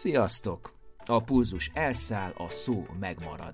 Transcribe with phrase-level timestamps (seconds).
[0.00, 0.72] Sziasztok!
[1.06, 3.52] A pulzus elszáll, a szó megmarad.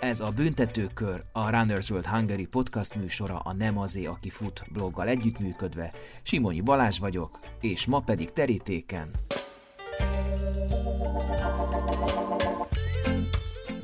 [0.00, 5.08] Ez a Büntetőkör, a Runners World Hungary podcast műsora a Nem azé, aki fut bloggal
[5.08, 5.92] együttműködve.
[6.22, 9.10] Simonyi Balázs vagyok, és ma pedig terítéken.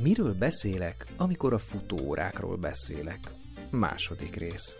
[0.03, 3.21] Miről beszélek, amikor a futóórákról beszélek?
[3.71, 4.75] Második rész.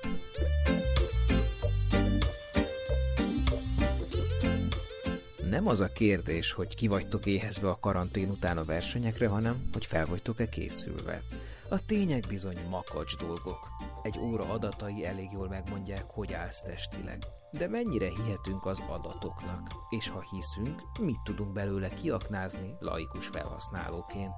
[5.53, 9.87] Nem az a kérdés, hogy ki vagytok éhezve a karantén után a versenyekre, hanem hogy
[9.87, 11.23] fel vagytok-e készülve.
[11.69, 13.69] A tények bizony makacs dolgok.
[14.03, 17.19] Egy óra adatai elég jól megmondják, hogy állsz testileg.
[17.51, 19.73] De mennyire hihetünk az adatoknak?
[19.91, 24.35] És ha hiszünk, mit tudunk belőle kiaknázni laikus felhasználóként?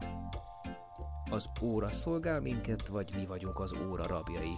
[1.30, 4.54] Az óra szolgál minket, vagy mi vagyunk az óra rabjai,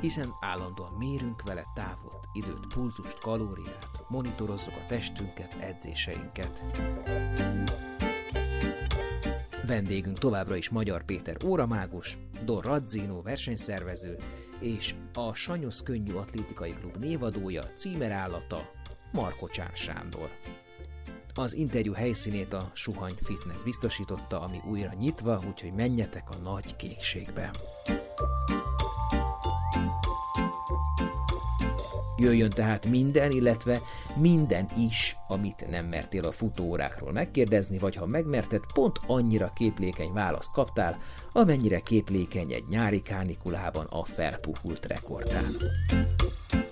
[0.00, 6.62] hiszen állandóan mérünk vele távot, időt, pulzust, kalóriát, monitorozzuk a testünket, edzéseinket.
[9.66, 14.16] Vendégünk továbbra is Magyar Péter óramágus, Don Radzino versenyszervező,
[14.60, 18.70] és a Sanyosz Könnyű Atlétikai Klub névadója, címerállata
[19.12, 20.30] Marko Csán Sándor.
[21.40, 27.50] Az interjú helyszínét a Suhany Fitness biztosította, ami újra nyitva, úgyhogy menjetek a nagy kékségbe.
[32.16, 33.80] Jöjjön tehát minden, illetve
[34.16, 40.52] minden is, amit nem mertél a futóórákról megkérdezni, vagy ha megmerted, pont annyira képlékeny választ
[40.52, 40.98] kaptál,
[41.32, 45.54] amennyire képlékeny egy nyári kánikulában a felpuhult rekordán.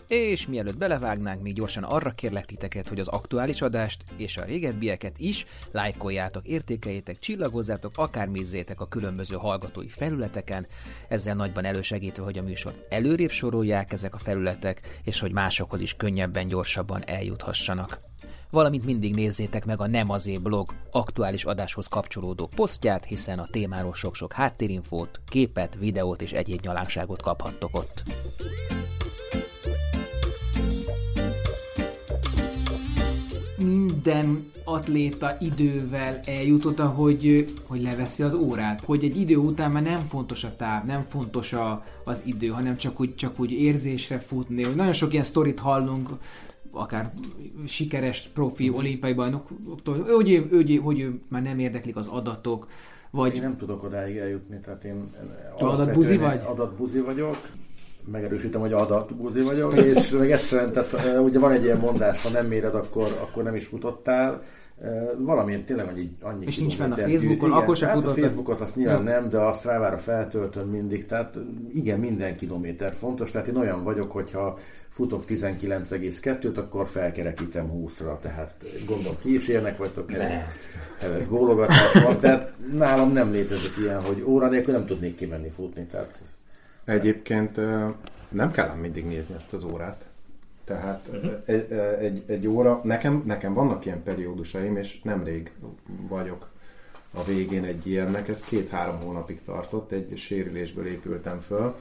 [0.08, 5.18] És mielőtt belevágnánk, még gyorsan arra kérlek titeket, hogy az aktuális adást és a régebbieket
[5.18, 10.66] is lájkoljátok, értékeljétek, csillagozzátok, akármizzétek a különböző hallgatói felületeken,
[11.08, 15.96] ezzel nagyban elősegítve, hogy a műsor előrébb sorolják ezek a felületek, és hogy másokhoz is
[15.96, 18.00] könnyebben, gyorsabban eljuthassanak
[18.50, 23.94] valamint mindig nézzétek meg a Nem azé blog aktuális adáshoz kapcsolódó posztját, hiszen a témáról
[23.94, 28.02] sok-sok háttérinfót, képet, videót és egyéb nyalánságot kaphattok ott.
[33.58, 38.80] Minden atléta idővel eljutott, hogy, hogy leveszi az órát.
[38.84, 42.76] Hogy egy idő után már nem fontos a táv, nem fontos a, az idő, hanem
[42.76, 44.62] csak úgy, csak úgy érzésre futni.
[44.62, 46.08] Hogy nagyon sok ilyen sztorit hallunk,
[46.70, 47.12] akár
[47.66, 52.66] sikeres profi olimpiai bajnoktól, hogy, hogy, hogy ő már nem érdeklik az adatok,
[53.10, 53.34] vagy...
[53.34, 55.10] Én nem tudok odáig eljutni, tehát én
[55.58, 56.40] adatbuzi vagy?
[56.44, 57.50] Adatbuzi vagyok,
[58.04, 62.46] megerősítem, hogy adatbúzi vagyok, és meg egyszerűen, tehát ugye van egy ilyen mondás, ha nem
[62.46, 64.42] méred, akkor, akkor nem is futottál,
[65.18, 68.60] Valamilyen tényleg annyi, annyi És nincs fenn a Facebookon, igen, akkor sem hát a Facebookot
[68.60, 69.10] azt nyilván ja.
[69.10, 71.38] nem, de a Strava-ra feltöltöm mindig, tehát
[71.72, 74.58] igen, minden kilométer fontos, tehát én olyan vagyok, hogyha
[74.90, 82.52] futok 19,2-t, akkor felkerekítem 20-ra, tehát gondolom ki is érnek vagytok, ez gólogatás van, tehát
[82.72, 86.20] nálam nem létezik ilyen, hogy óra nélkül nem tudnék kimenni futni, tehát
[86.88, 87.56] Egyébként
[88.28, 90.08] nem kell mindig nézni ezt az órát.
[90.64, 91.32] Tehát uh-huh.
[91.44, 95.52] egy, egy, egy óra, nekem, nekem vannak ilyen periódusaim, és nemrég
[96.08, 96.50] vagyok
[97.12, 101.74] a végén egy ilyennek, ez két-három hónapig tartott, egy sérülésből épültem föl,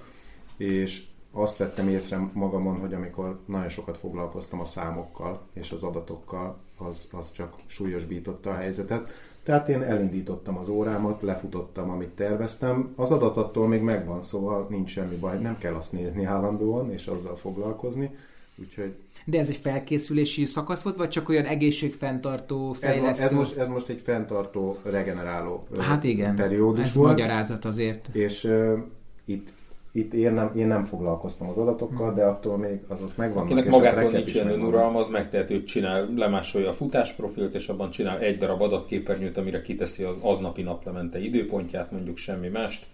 [0.58, 6.58] és azt vettem észre magamon, hogy amikor nagyon sokat foglalkoztam a számokkal és az adatokkal,
[6.78, 9.12] az, az csak súlyosbította a helyzetet.
[9.48, 12.90] Tehát én elindítottam az órámat, lefutottam, amit terveztem.
[12.96, 17.08] Az adat attól még megvan, szóval nincs semmi baj, nem kell azt nézni állandóan és
[17.08, 18.16] azzal foglalkozni.
[18.56, 18.96] Úgyhogy...
[19.26, 23.24] De ez egy felkészülési szakasz volt, vagy csak olyan egészségfenntartó, fejlesztő?
[23.24, 27.10] Ez, ez, most, ez most egy fenntartó, regeneráló hát igen, periódus ez volt.
[27.10, 28.08] magyarázat azért.
[28.16, 28.78] És uh,
[29.26, 29.50] itt
[29.92, 33.46] itt én nem, én nem foglalkoztam az adatokkal, de attól még azok megvannak.
[33.46, 38.20] Akinek magától nincs ilyen önuralma, az megtehető, hogy csinál, lemásolja a futásprofilt, és abban csinál
[38.20, 42.86] egy darab adatképernyőt, amire kiteszi az aznapi naplemente időpontját, mondjuk semmi mást.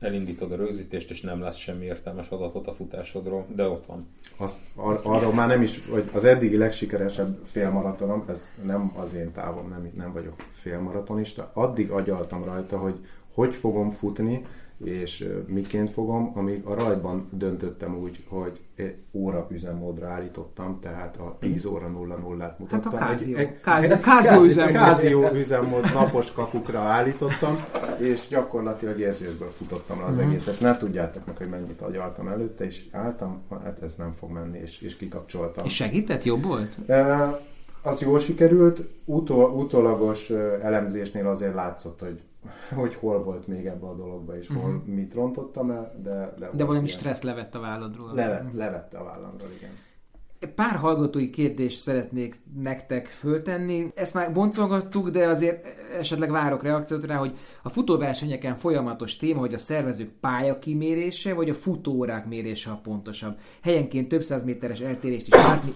[0.00, 4.06] Elindítod a rögzítést, és nem lesz semmi értelmes adatot a futásodról, de ott van.
[4.36, 9.32] Azt, ar- arról már nem is, hogy az eddigi legsikeresebb félmaratonom, ez nem az én
[9.32, 12.94] távom, nem, nem vagyok félmaratonista, addig agyaltam rajta, hogy
[13.38, 14.44] hogy fogom futni,
[14.84, 18.60] és miként fogom, amíg a rajtban döntöttem úgy, hogy
[19.12, 22.92] óra üzemmódra állítottam, tehát a 10 óra 0 0 át mutattam.
[22.92, 24.72] Hát a kázió, egy, egy, kázió, kázió, üzemmód.
[24.72, 27.64] kázió üzemmód napos kapukra állítottam,
[27.98, 30.30] és gyakorlatilag érzésből futottam le az uh-huh.
[30.30, 30.60] egészet.
[30.60, 34.80] Nem tudjátok meg, hogy mennyit agyaltam előtte, és álltam, hát ez nem fog menni, és,
[34.80, 35.64] és kikapcsoltam.
[35.64, 36.24] És segített?
[36.24, 36.74] Jobb volt?
[36.86, 37.40] E,
[37.82, 40.30] az jól sikerült, utol, utólagos
[40.62, 42.20] elemzésnél azért látszott, hogy
[42.74, 44.94] hogy hol volt még ebbe a dologba, és hol uh-huh.
[44.94, 46.34] mit rontottam el, de...
[46.38, 46.98] De, de valami ilyen...
[46.98, 48.10] stressz levett a válladról.
[48.10, 48.54] Uh-huh.
[48.54, 49.70] levette a vállamról, igen.
[50.54, 53.92] Pár hallgatói kérdést szeretnék nektek föltenni.
[53.94, 55.66] Ezt már boncolgattuk, de azért
[55.98, 61.54] esetleg várok reakciót rá, hogy a futóversenyeken folyamatos téma, hogy a szervezők pályakimérése, vagy a
[61.54, 63.38] futóórák mérése a pontosabb.
[63.62, 65.72] Helyenként több száz méteres eltérést is látni.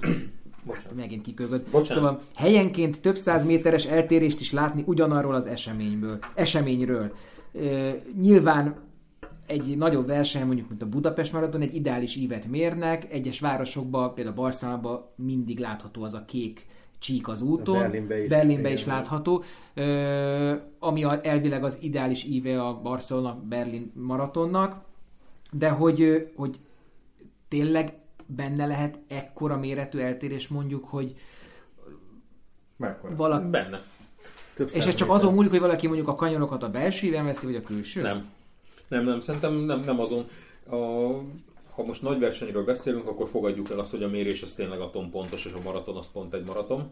[0.62, 0.94] Bocsánat.
[0.94, 1.62] Megint kikögöd.
[1.70, 2.02] Bocsánat.
[2.02, 7.12] Szóval helyenként több száz méteres eltérést is látni ugyanarról az eseményből, eseményről.
[7.52, 8.76] Ö, nyilván
[9.46, 14.36] egy nagyobb verseny, mondjuk mint a Budapest Maraton, egy ideális ívet mérnek, egyes városokban, például
[14.36, 16.66] Barcelonában mindig látható az a kék
[16.98, 17.78] csík az úton.
[17.78, 18.28] Berlinbe is.
[18.28, 19.42] Berlinbe is látható.
[19.74, 24.84] Ö, ami a, elvileg az ideális íve a Barcelona-Berlin maratonnak.
[25.52, 26.56] De hogy, hogy
[27.48, 28.01] tényleg
[28.36, 31.14] benne lehet ekkora méretű eltérés mondjuk, hogy
[32.76, 33.16] Mekkora?
[33.16, 33.46] valaki...
[33.46, 33.80] Benne.
[34.54, 37.46] Több És ez csak azon múlik, hogy valaki mondjuk a kanyarokat a belső íven veszi,
[37.46, 38.02] vagy a külső?
[38.02, 38.30] Nem.
[38.88, 40.28] Nem, nem, szerintem nem, nem azon.
[40.70, 40.76] A,
[41.74, 45.44] ha most nagy versenyről beszélünk, akkor fogadjuk el azt, hogy a mérés az tényleg atompontos,
[45.44, 46.90] és a maraton az pont egy maraton.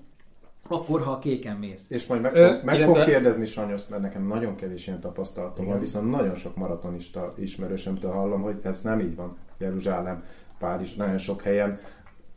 [0.69, 1.85] Akkor, ha a kéken mész.
[1.89, 5.01] És majd meg, Ö, fog, meg illetve- fog kérdezni Sanyoszt, mert nekem nagyon kevés ilyen
[5.01, 9.37] tapasztalatom van, viszont nagyon sok maratonista ismerősömtől hallom, hogy ez nem így van.
[9.59, 10.25] Jeruzsálem,
[10.61, 11.79] Párizs, nagyon sok helyen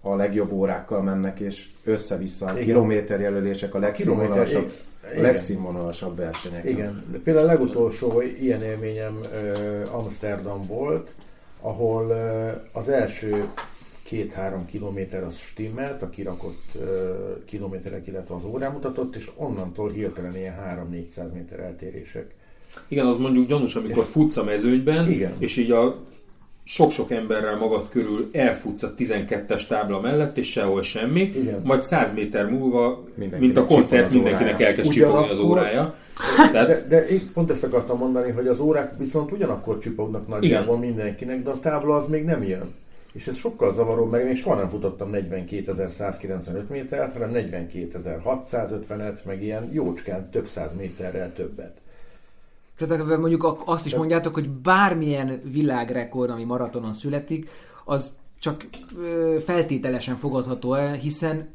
[0.01, 4.71] a legjobb órákkal mennek, és össze-vissza a kilométerjelölések a legszínvonalasabb,
[5.03, 5.21] a igen.
[5.21, 6.69] legszínvonalasabb versenyek.
[6.69, 11.13] Igen, de például a legutolsó ilyen élményem ö, Amsterdam volt,
[11.61, 13.47] ahol ö, az első
[14.03, 17.13] két-három kilométer az stimmelt, a kirakott ö,
[17.45, 22.33] kilométerek, illetve az órán mutatott, és onnantól hirtelen ilyen 3-400 méter eltérések.
[22.87, 25.35] Igen, az mondjuk gyanús, amikor futsz a mezőnyben, Igen.
[25.37, 26.01] és így a
[26.63, 31.61] sok-sok emberrel magad körül elfutsz a 12-es tábla mellett, és sehol semmi, Igen.
[31.63, 35.95] majd 100 méter múlva, Mindenkinek mint a koncert, mindenkinek elkezd csipogni az órája.
[36.51, 40.77] Tehát De, de én pont ezt akartam mondani, hogy az órák viszont ugyanakkor csipognak nagyjából
[40.77, 42.73] mindenkinek, de a tábla az még nem jön.
[43.13, 49.43] És ez sokkal zavaróbb, mert én még soha nem futottam 42.195 métert, hanem 42.650-et, meg
[49.43, 51.77] ilyen jócskán több száz méterrel többet.
[52.87, 57.49] Tehát mondjuk azt is mondjátok, hogy bármilyen világrekord, ami maratonon születik,
[57.85, 58.65] az csak
[59.45, 61.53] feltételesen fogadható el, hiszen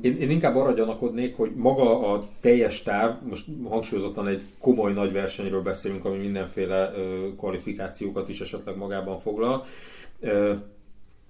[0.00, 5.12] Én, én inkább arra gyanakodnék, hogy maga a teljes táv, most hangsúlyozottan egy komoly nagy
[5.12, 9.64] versenyről beszélünk, ami mindenféle ö, kvalifikációkat is esetleg magában foglal.
[10.20, 10.54] Ö,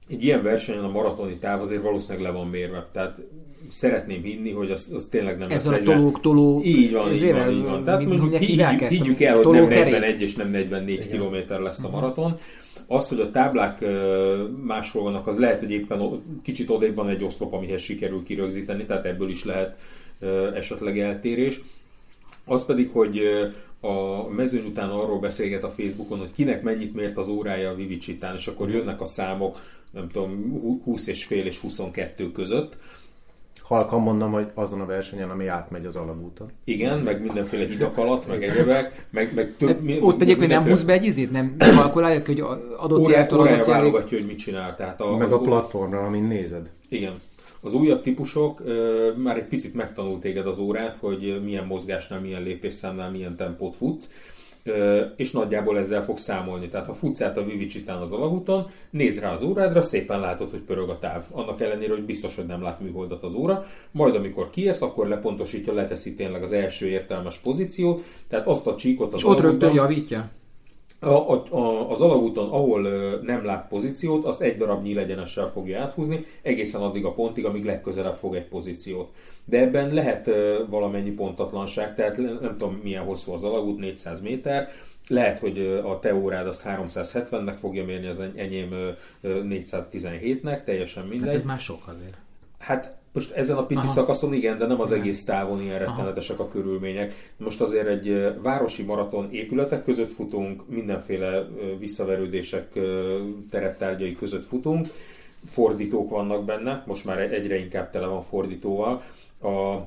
[0.08, 2.88] egy ilyen versenyen a maratoni táv azért valószínűleg le van mérve.
[2.92, 3.18] Tehát
[3.68, 6.62] szeretném hinni, hogy az, az tényleg nem ezzel a lesz 40 tolók, toló...
[6.64, 7.84] Így van, így van, így van.
[7.84, 9.92] Tehát mondjuk higgyük, higgyük el, hogy nem tolókerék.
[9.92, 12.38] 41 és nem 44 kilométer lesz a maraton.
[12.86, 13.84] Az, hogy a táblák
[14.62, 19.04] máshol vannak, az lehet, hogy éppen kicsit odébb van egy oszlop, amihez sikerül kirögzíteni, tehát
[19.04, 19.78] ebből is lehet
[20.54, 21.60] esetleg eltérés.
[22.44, 23.20] Az pedig, hogy
[23.80, 28.34] a mezőny után arról beszélget a Facebookon, hogy kinek mennyit mért az órája a Vivicitán,
[28.36, 29.60] és akkor jönnek a számok,
[29.90, 32.76] nem tudom, 20 és fél és 22 között.
[33.70, 36.50] Halkan mondom, hogy azon a versenyen, ami átmegy az alagúton.
[36.64, 39.80] Igen, meg mindenféle hidak alatt, meg egyebek, meg, meg több...
[39.80, 42.40] mi- Ott egyébként nem mindenféle húz be egy izét, nem kalkulálja, hogy
[42.78, 44.76] adott jártól adott válogatja, hogy mit csinál.
[44.76, 46.70] Tehát a, Meg a platformra, amin nézed.
[46.88, 47.20] Igen.
[47.60, 52.42] Az újabb típusok ö, már egy picit megtanult téged az órát, hogy milyen mozgásnál, milyen
[52.42, 54.12] lépésszámnál, milyen tempót futsz,
[55.16, 56.68] és nagyjából ezzel fog számolni.
[56.68, 60.60] Tehát ha futsz át a Vivicitán az alagúton, nézd rá az órádra, szépen látod, hogy
[60.60, 61.22] pörög a táv.
[61.30, 63.66] Annak ellenére, hogy biztos, hogy nem lát műholdat az óra.
[63.90, 69.14] Majd amikor kiérsz, akkor lepontosítja, leteszi tényleg az első értelmes pozíciót, tehát azt a csíkot
[69.14, 70.30] az És ott rögtön javítja.
[71.00, 75.80] A, a, a, az alagúton, ahol ö, nem lát pozíciót, azt egy darab nyílegyenessel fogja
[75.80, 79.10] áthúzni, egészen addig a pontig, amíg legközelebb fog egy pozíciót.
[79.44, 84.68] De ebben lehet ö, valamennyi pontatlanság, tehát nem tudom milyen hosszú az alagút, 400 méter,
[85.08, 88.88] lehet, hogy a te órád azt 370-nek fogja mérni, az eny- enyém ö,
[89.20, 91.34] ö, 417-nek, teljesen Hát mindegy.
[91.34, 92.16] ez már sok azért.
[92.60, 93.92] Hát most ezen a pici Aha.
[93.92, 95.00] szakaszon igen, de nem az Igen.
[95.00, 97.32] egész távon ilyen rettenetesek a körülmények.
[97.36, 101.48] Most azért egy városi maraton épületek között futunk, mindenféle
[101.78, 102.78] visszaverődések
[103.50, 104.86] tereptárgyai között futunk,
[105.46, 109.02] fordítók vannak benne, most már egyre inkább tele van fordítóval.
[109.42, 109.78] A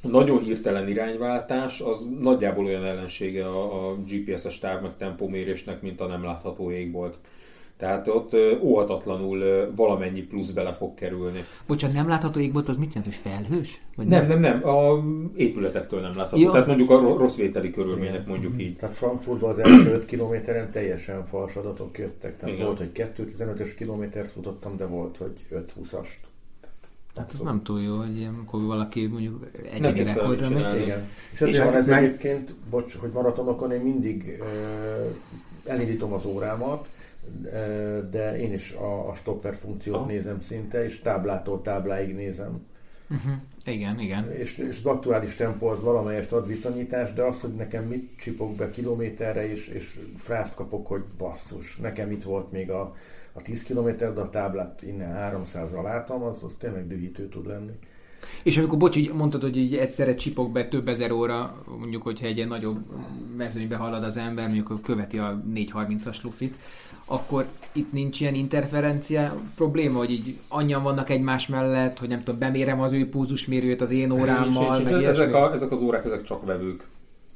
[0.00, 6.06] nagyon hirtelen irányváltás az nagyjából olyan ellensége a, a GPS-es táv meg tempómérésnek, mint a
[6.06, 7.16] nem látható égbolt.
[7.76, 11.44] Tehát ott óhatatlanul valamennyi plusz bele fog kerülni.
[11.66, 13.82] Bocsánat, nem látható égbolt, az mit jelent, hogy felhős?
[13.96, 15.04] Vagy Nem, nem, nem, a
[15.36, 16.42] épületektől nem látható.
[16.42, 16.50] Ja.
[16.50, 18.76] Tehát mondjuk a ro- rossz vételi körülmények, mondjuk így.
[18.76, 22.36] Tehát Frankfurtban az első 5 kilométeren teljesen fals adatok jöttek.
[22.36, 22.66] Tehát Igen.
[22.66, 26.08] volt, hogy 2-15-ös kilométert futottam, de volt, hogy 5-20-ast.
[27.16, 30.82] Hát ez nem túl jó, hogy ilyenkor valaki mondjuk egyéni rekordra megy.
[30.82, 31.08] Igen.
[31.32, 34.44] És ezért És van ez meg- egyébként, bocs, hogy maratonokon én mindig ö,
[35.70, 36.86] elindítom az órámat,
[38.10, 40.06] de én is a, a stopper funkciót Aha.
[40.06, 42.66] nézem szinte, és táblától tábláig nézem.
[43.10, 43.32] Uh-huh.
[43.64, 44.32] Igen, igen.
[44.32, 48.54] És, és az aktuális tempó az valamelyest ad viszonyítást, de az, hogy nekem mit csipok
[48.54, 52.96] be kilométerre, és, és frászt kapok, hogy basszus, nekem itt volt még a,
[53.32, 57.72] a 10 km, de a táblát innen 300-ra látom, az, az tényleg dühítő tud lenni.
[58.42, 62.26] És amikor, bocs, így mondtad, hogy így egyszerre csipok be több ezer óra, mondjuk, hogyha
[62.26, 62.78] egy ilyen nagyobb
[63.36, 66.54] mezőnybe halad az ember, mondjuk követi a 430-as lufit,
[67.06, 72.38] akkor itt nincs ilyen interferencia probléma, hogy így annyian vannak egymás mellett, hogy nem tudom,
[72.38, 74.76] bemérem az ő púzusmérőt az én órámmal.
[74.76, 76.86] Nincs, nincs, ezek, a, ezek az órák, ezek csak vevők.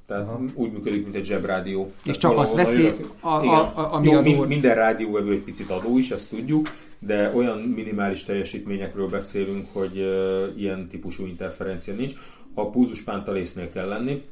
[0.06, 0.40] Tehát Aha.
[0.54, 1.92] úgy működik, mint egy zsebrádió.
[1.96, 5.42] És Tehát csak azt veszi, a, a, a, ami Jó, az mind, Minden rádióvevő egy
[5.42, 11.94] picit adó is, ezt tudjuk, de olyan minimális teljesítményekről beszélünk, hogy uh, ilyen típusú interferencia
[11.94, 12.14] nincs.
[12.54, 14.22] A púzuspántalésznél kell lenni,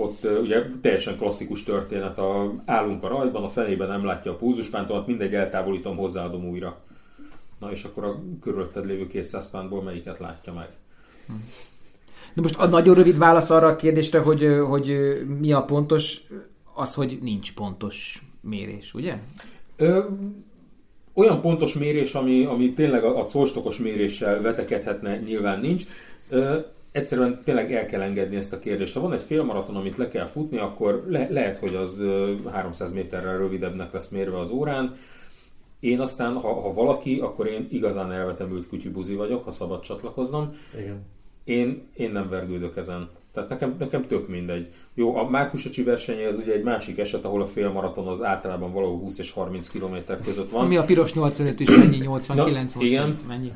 [0.00, 5.06] ott ugye teljesen klasszikus történet, a, állunk a rajban, a fenében nem látja a púzuspántolat,
[5.06, 6.80] mindegy, eltávolítom, hozzáadom újra.
[7.58, 10.68] Na és akkor a körülötted lévő 200 pántból melyiket látja meg?
[11.26, 11.32] Hm.
[12.34, 16.20] De most a nagyon rövid válasz arra a kérdésre, hogy, hogy mi a pontos,
[16.74, 19.18] az, hogy nincs pontos mérés, ugye?
[19.76, 20.04] Ö,
[21.12, 25.84] olyan pontos mérés, ami, ami tényleg a, a colstokos méréssel vetekedhetne, nyilván nincs.
[26.28, 26.58] Ö,
[26.92, 28.94] egyszerűen tényleg el kell engedni ezt a kérdést.
[28.94, 32.04] Ha van egy félmaraton, amit le kell futni, akkor le, lehet, hogy az
[32.50, 34.96] 300 méterrel rövidebbnek lesz mérve az órán.
[35.80, 40.56] Én aztán, ha, ha valaki, akkor én igazán elvetemült kutyubuzi vagyok, ha szabad csatlakoznom.
[40.78, 41.02] Igen.
[41.44, 43.08] Én, én nem vergődök ezen.
[43.32, 44.72] Tehát nekem, nekem tök mindegy.
[44.94, 48.98] Jó, a Márkusacsi versenye az ugye egy másik eset, ahol a félmaraton az általában valahol
[48.98, 50.66] 20 és 30 km között van.
[50.66, 53.18] Mi a piros 85 és mennyi 89 Na, Igen.
[53.28, 53.52] Mennyi?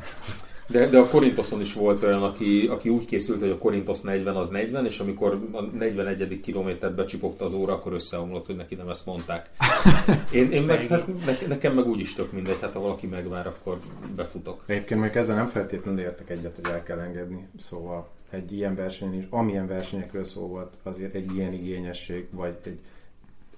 [0.66, 4.36] De, de a Korintoszon is volt olyan, aki, aki úgy készült, hogy a Korintosz 40
[4.36, 6.40] az 40, és amikor a 41.
[6.40, 9.50] kilométert becsipogta az óra, akkor összeomlott, hogy neki nem ezt mondták.
[10.32, 13.46] Én, én meg, hát, ne, nekem meg úgy is tök mindegy, hát ha valaki megvár,
[13.46, 13.78] akkor
[14.16, 14.62] befutok.
[14.66, 17.48] Egyébként még ezzel nem feltétlenül értek egyet, hogy el kell engedni.
[17.56, 22.78] Szóval egy ilyen verseny is, amilyen versenyekről szó volt, azért egy ilyen igényesség, vagy egy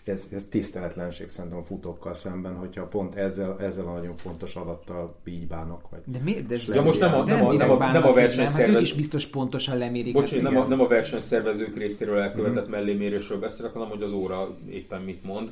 [0.09, 5.17] ez, ez tiszteletlenség szerintem a futókkal szemben, hogyha pont ezzel, ezzel a nagyon fontos adattal
[5.25, 5.91] így bánok.
[5.91, 6.47] Vagy de miért?
[6.47, 8.67] De, de most nem a, nem, a, nem, a, nem a versenyszervezők...
[8.67, 10.13] Hát ők is biztos pontosan lemérik.
[10.13, 12.71] Bocsánat, nem a, nem a versenyszervezők részéről elkövetett mm-hmm.
[12.71, 15.51] mellémérésről beszélek, hanem hogy az óra éppen mit mond.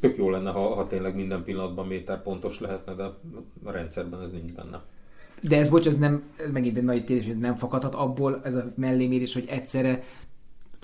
[0.00, 3.02] Tök jó lenne, ha, ha tényleg minden pillanatban méter pontos lehetne, de
[3.64, 4.82] a rendszerben ez nincs benne.
[5.40, 8.72] De ez, bocs, ez nem, megint egy nagy kérdés, hogy nem fakadhat abból ez a
[8.76, 10.02] mellémérés, hogy egyszerre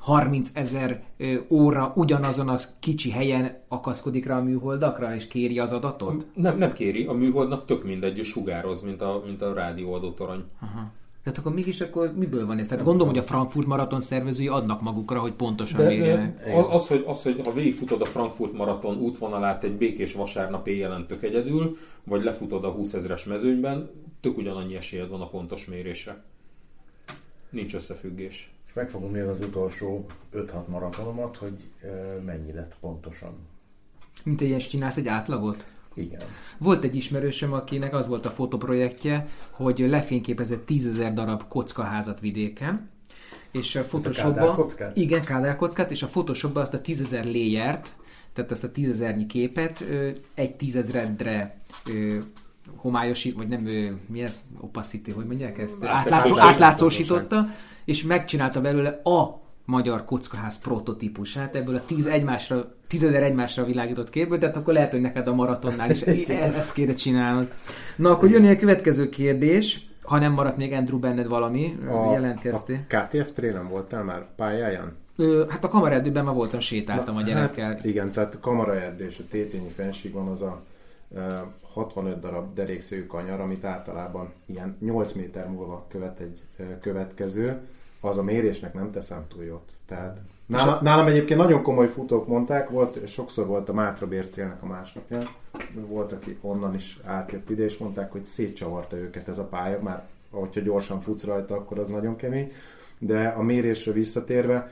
[0.07, 1.03] 30 ezer
[1.49, 6.27] óra ugyanazon a kicsi helyen akaszkodik rá a műholdakra, és kéri az adatot?
[6.35, 10.45] Nem, nem kéri, a műholdnak tök mindegy, sugároz, mint a, mint a rádióadó torony.
[10.61, 10.91] Aha.
[11.23, 12.69] Tehát akkor mégis akkor miből van ez?
[12.69, 16.53] Tehát gondolom, hogy a Frankfurt maraton szervezői adnak magukra, hogy pontosan de, mérjenek.
[16.57, 21.07] Az, az, hogy, az, hogy ha végigfutod a Frankfurt maraton útvonalát egy békés vasárnap éjjelen
[21.07, 26.23] tök egyedül, vagy lefutod a 20 ezres mezőnyben, tök ugyanannyi esélyed van a pontos mérésre.
[27.51, 31.65] Nincs összefüggés meg fogom mérni az utolsó 5-6 maratonomat, hogy
[32.25, 33.33] mennyi lett pontosan.
[34.23, 35.67] Mint egy ilyes csinálsz egy átlagot?
[35.95, 36.21] Igen.
[36.59, 42.91] Volt egy ismerősöm, akinek az volt a fotoprojektje, hogy lefényképezett tízezer darab kockaházat vidéken,
[43.51, 44.71] és a Photoshopban...
[44.95, 47.97] Igen, kádárkockát, és a Photoshopban azt a tízezer layert,
[48.33, 49.85] tehát ezt a tízezernyi képet
[50.35, 51.57] egy tízezredre
[52.77, 53.61] homályosít, vagy nem,
[54.07, 54.43] mi ez?
[54.61, 55.85] Opacity, hogy mondják ezt?
[55.85, 57.47] Átlátszó, átlátszósította,
[57.87, 64.39] és megcsinálta belőle a magyar kockaház prototípusát, ebből a tíz egymásra, tízezer egymásra világított képből,
[64.39, 66.01] tehát akkor lehet, hogy neked a maratonnál is
[66.61, 67.53] ezt kéne csinálnod.
[67.97, 72.81] Na, akkor jön a következő kérdés, ha nem maradt még Andrew benned valami, a, jelentkeztél.
[72.91, 74.93] A KTF trélen voltál már pályáján?
[75.17, 77.67] Ö, hát a kamaraerdőben már voltam, sétáltam Na, a gyerekkel.
[77.67, 80.63] Hát igen, tehát a kamaraerdő és a tétényi fensíkon az a
[81.73, 86.43] 65 darab derékszőjű kanyar, amit általában ilyen 8 méter múlva követ egy
[86.81, 87.61] következő,
[88.07, 89.73] az a mérésnek nem teszem túl jót.
[89.87, 94.67] Tehát nálam, nálam egyébként nagyon komoly futók mondták, volt, sokszor volt a Mátra Bércélnek a
[94.67, 95.19] másnapja,
[95.75, 100.07] volt, aki onnan is átjött ide, és mondták, hogy szétcsavarta őket ez a pálya, már
[100.31, 102.53] hogyha gyorsan futsz rajta, akkor az nagyon kemény.
[102.99, 104.71] De a mérésre visszatérve,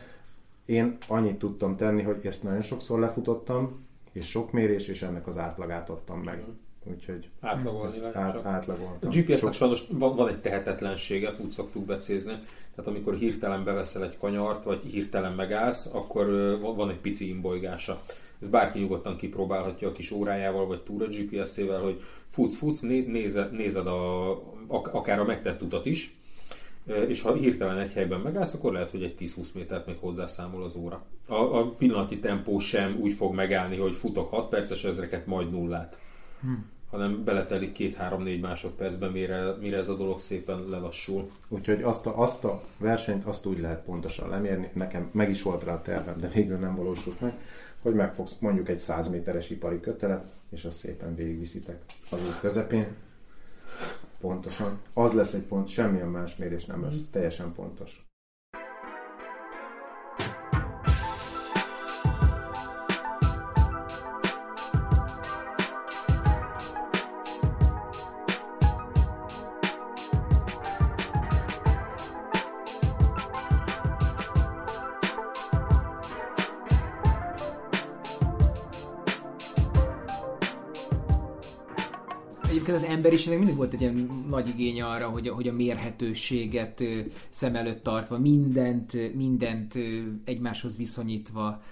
[0.64, 5.38] én annyit tudtam tenni, hogy ezt nagyon sokszor lefutottam, és sok mérés, és ennek az
[5.38, 6.44] átlagát adtam meg.
[6.84, 9.10] Úgyhogy átlagolni át, átlagoltam.
[9.10, 12.32] A GPS-nek sajnos van, van egy tehetetlensége, úgy szoktuk becézni.
[12.74, 16.26] Tehát amikor hirtelen beveszel egy kanyart, vagy hirtelen megállsz, akkor
[16.60, 18.00] van egy pici imbolygása.
[18.40, 23.86] Ez bárki nyugodtan kipróbálhatja a kis órájával, vagy túra GPS-ével, hogy futsz, futsz, nézed, nézed
[23.86, 24.30] a,
[24.66, 26.16] akár a megtett utat is,
[27.06, 30.74] és ha hirtelen egy helyben megállsz, akkor lehet, hogy egy 10-20 métert még hozzászámol az
[30.76, 31.02] óra.
[31.28, 35.98] A, a pillanati tempó sem úgy fog megállni, hogy futok 6 perces ezreket, majd nullát.
[36.40, 36.52] Hm.
[36.94, 41.30] Hanem beletelik két-három-négy másodpercben, mire, mire ez a dolog szépen lelassul.
[41.48, 45.64] Úgyhogy azt a, azt a versenyt azt úgy lehet pontosan lemérni, nekem meg is volt
[45.64, 47.34] rá a tervem, de végül nem valósult meg,
[47.82, 51.78] hogy megfogsz mondjuk egy 100 méteres ipari kötelet, és azt szépen végigviszitek
[52.10, 52.86] az út közepén,
[54.20, 54.80] pontosan.
[54.92, 58.03] Az lesz egy pont, semmilyen más mérés nem lesz, teljesen pontos.
[83.04, 86.84] Emberiségnek mindig volt egy ilyen nagy igény arra, hogy, hogy a mérhetőséget
[87.28, 89.74] szem előtt tartva, mindent, mindent
[90.24, 91.62] egymáshoz viszonyítva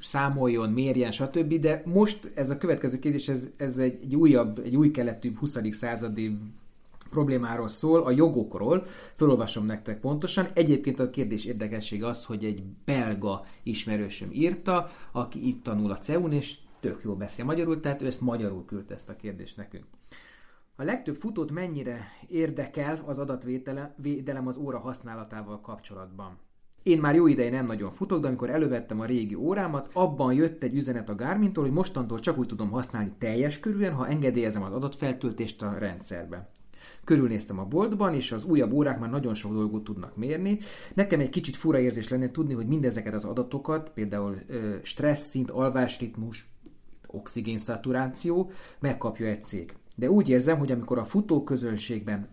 [0.00, 1.54] számoljon, mérjen, stb.
[1.54, 5.58] De most ez a következő kérdés, ez, ez egy, egy újabb, egy új keletű 20.
[5.70, 6.38] századi
[7.10, 8.86] problémáról szól, a jogokról.
[9.14, 10.48] Fölolvasom nektek pontosan.
[10.54, 16.32] Egyébként a kérdés érdekessége az, hogy egy belga ismerősöm írta, aki itt tanul a CEUN,
[16.32, 19.84] és tök jól beszél magyarul, tehát ő ezt magyarul küldte ezt a kérdést nekünk.
[20.80, 26.38] A legtöbb futót mennyire érdekel az adatvédelem az óra használatával kapcsolatban?
[26.82, 30.62] Én már jó ideje nem nagyon futok, de amikor elővettem a régi órámat, abban jött
[30.62, 34.72] egy üzenet a Garmin-tól, hogy mostantól csak úgy tudom használni teljes körülön, ha engedélyezem az
[34.72, 36.50] adatfeltöltést a rendszerbe.
[37.04, 40.58] Körülnéztem a boltban, és az újabb órák már nagyon sok dolgot tudnak mérni.
[40.94, 44.36] Nekem egy kicsit fura érzés lenne tudni, hogy mindezeket az adatokat, például
[44.82, 46.48] stressz szint, alvásritmus,
[47.06, 49.74] oxigénszaturáció megkapja egy cég.
[50.00, 52.28] De úgy érzem, hogy amikor a futó közönségben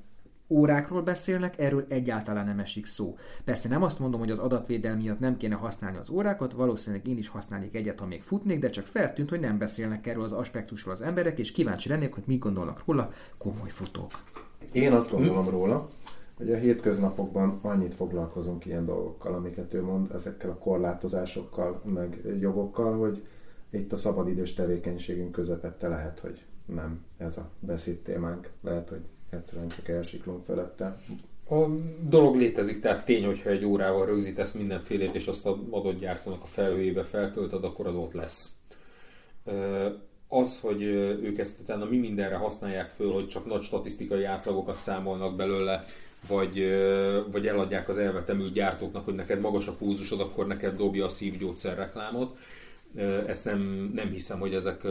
[0.49, 3.17] órákról beszélnek, erről egyáltalán nem esik szó.
[3.43, 7.17] Persze nem azt mondom, hogy az adatvédelmi miatt nem kéne használni az órákat, valószínűleg én
[7.17, 10.93] is használnék egyet, ha még futnék, de csak feltűnt, hogy nem beszélnek erről az aspektusról
[10.93, 14.11] az emberek, és kíváncsi lennék, hogy mit gondolnak róla komoly futók.
[14.71, 15.89] Én azt gondolom róla,
[16.37, 22.97] hogy a hétköznapokban annyit foglalkozunk ilyen dolgokkal, amiket ő mond, ezekkel a korlátozásokkal, meg jogokkal,
[22.97, 23.27] hogy
[23.69, 28.49] itt a szabadidős tevékenységünk közepette lehet, hogy nem ez a beszéd témánk.
[28.61, 30.99] Lehet, hogy egyszerűen csak elsiklunk felette.
[31.49, 31.65] A
[32.01, 36.45] dolog létezik, tehát tény, hogyha egy órával rögzítesz mindenfélét, és azt a adott gyártónak a
[36.45, 38.51] felhőjébe feltöltöd, akkor az ott lesz.
[40.27, 40.81] Az, hogy
[41.21, 45.85] ők ezt utána mi mindenre használják föl, hogy csak nagy statisztikai átlagokat számolnak belőle,
[46.27, 46.63] vagy,
[47.31, 51.77] vagy eladják az elvetemült gyártóknak, hogy neked magas a púzusod, akkor neked dobja a szívgyógyszer
[51.77, 52.37] reklámot
[53.27, 54.87] ezt nem, nem hiszem, hogy ezek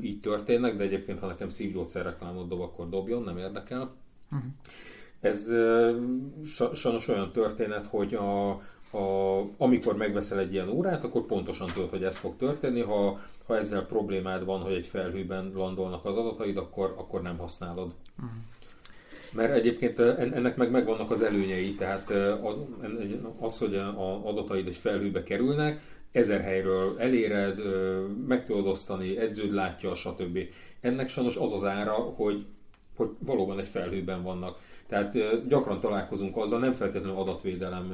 [0.00, 3.94] így történnek, de egyébként, ha nekem szívgyógyszerreklámot dob, akkor dobjon, nem érdekel.
[4.30, 4.50] Uh-huh.
[5.20, 5.48] Ez
[6.74, 8.50] sajnos olyan történet, hogy a,
[8.90, 12.80] a, amikor megveszel egy ilyen órát, akkor pontosan tudod, hogy ez fog történni.
[12.80, 17.94] Ha, ha ezzel problémád van, hogy egy felhőben landolnak az adataid, akkor, akkor nem használod.
[18.18, 18.32] Uh-huh.
[19.32, 22.10] Mert egyébként ennek meg megvannak az előnyei, tehát
[22.42, 22.54] az,
[23.40, 25.80] az hogy a adataid egy felhőbe kerülnek,
[26.14, 27.58] ezer helyről eléred,
[28.26, 30.38] meg tudod osztani, edződ látja, stb.
[30.80, 32.46] Ennek sajnos az az ára, hogy,
[32.96, 34.58] hogy valóban egy felhőben vannak.
[34.86, 37.92] Tehát gyakran találkozunk azzal, nem feltétlenül adatvédelem,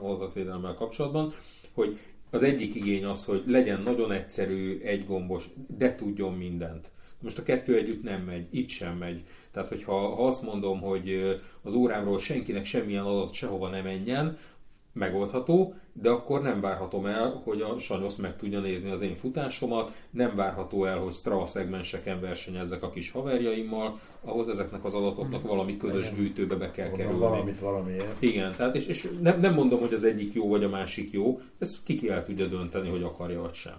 [0.00, 1.34] adatvédelemmel kapcsolatban,
[1.74, 1.98] hogy
[2.30, 5.44] az egyik igény az, hogy legyen nagyon egyszerű, egygombos,
[5.76, 6.90] de tudjon mindent.
[7.20, 9.24] Most a kettő együtt nem megy, itt sem megy.
[9.52, 14.38] Tehát, hogyha ha azt mondom, hogy az órámról senkinek semmilyen adat sehova nem menjen,
[14.92, 19.92] megoldható, de akkor nem várhatom el, hogy a Sanyosz meg tudja nézni az én futásomat,
[20.10, 25.76] nem várható el, hogy Strava szegmenseken versenyezzek a kis haverjaimmal, ahhoz ezeknek az adatoknak valami
[25.76, 27.18] közös gyűjtőbe be kell kerülni.
[27.18, 28.22] Valamit valamiért.
[28.22, 31.40] Igen, tehát és, és nem, nem mondom, hogy az egyik jó vagy a másik jó,
[31.58, 33.76] ezt ki el tudja dönteni, hogy akarja vagy sem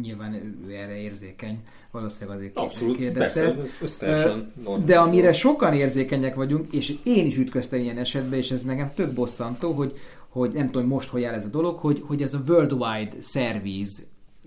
[0.00, 3.40] nyilván ő erre érzékeny, valószínűleg azért Abszolút, kérdezte.
[3.40, 8.50] Persze, ez, ez De amire sokan érzékenyek vagyunk, és én is ütköztem ilyen esetben, és
[8.50, 9.92] ez nekem tök bosszantó, hogy,
[10.28, 14.02] hogy nem tudom most, hogy áll ez a dolog, hogy, hogy ez a worldwide service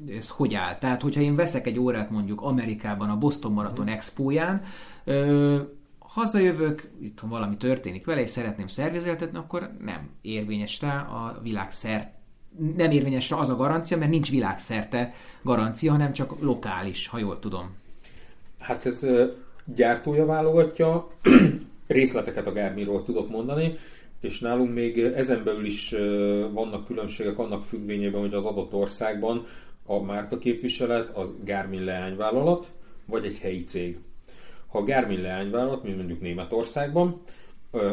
[0.07, 0.77] ez hogy áll.
[0.77, 3.93] Tehát, hogyha én veszek egy órát mondjuk Amerikában a Boston Marathon mhm.
[3.93, 4.61] Expo-ján,
[5.03, 5.59] ö,
[5.99, 12.09] hazajövök, itt valami történik vele, és szeretném szervezeltetni, akkor nem érvényes rá a világ szert
[12.75, 15.13] nem érvényes az a garancia, mert nincs világszerte
[15.43, 17.75] garancia, hanem csak lokális, ha jól tudom.
[18.59, 19.05] Hát ez
[19.65, 21.07] gyártója válogatja,
[21.87, 23.77] részleteket a Garminról tudok mondani,
[24.21, 25.89] és nálunk még ezen belül is
[26.51, 29.45] vannak különbségek annak függvényében, hogy az adott országban
[29.85, 32.71] a márka képviselet az Garmin leányvállalat,
[33.05, 33.97] vagy egy helyi cég.
[34.67, 37.21] Ha a Garmin leányvállalat, mint mondjuk Németországban,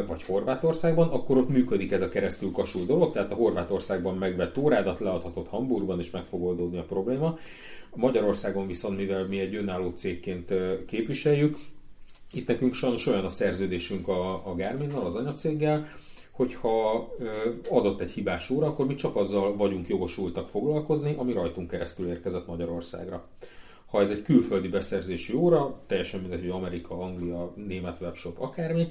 [0.07, 4.99] vagy Horvátországban, akkor ott működik ez a keresztül kasul dolog, tehát a Horvátországban megvett órádat
[4.99, 7.37] leadhatod Hamburgban, és meg fog oldódni a probléma.
[7.95, 10.53] Magyarországon viszont, mivel mi egy önálló cégként
[10.85, 11.57] képviseljük,
[12.33, 15.87] itt nekünk sajnos olyan a szerződésünk a, a Garminnal, az anyacéggel,
[16.31, 17.07] hogyha
[17.69, 22.47] adott egy hibás óra, akkor mi csak azzal vagyunk jogosultak foglalkozni, ami rajtunk keresztül érkezett
[22.47, 23.27] Magyarországra.
[23.85, 28.87] Ha ez egy külföldi beszerzési óra, teljesen mindegy, hogy Amerika, Anglia, német webshop, akármi,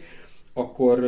[0.52, 1.00] akkor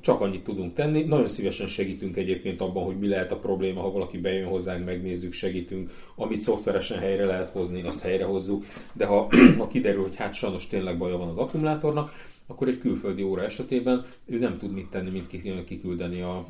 [0.00, 1.02] csak annyit tudunk tenni.
[1.02, 5.32] Nagyon szívesen segítünk egyébként abban, hogy mi lehet a probléma, ha valaki bejön hozzánk, megnézzük,
[5.32, 5.90] segítünk.
[6.16, 8.64] Amit szoftveresen helyre lehet hozni, azt helyre hozzuk.
[8.92, 9.28] De ha,
[9.58, 12.12] ha kiderül, hogy hát sajnos tényleg baja van az akkumulátornak,
[12.46, 16.46] akkor egy külföldi óra esetében ő nem tud mit tenni, mint kiküldeni a,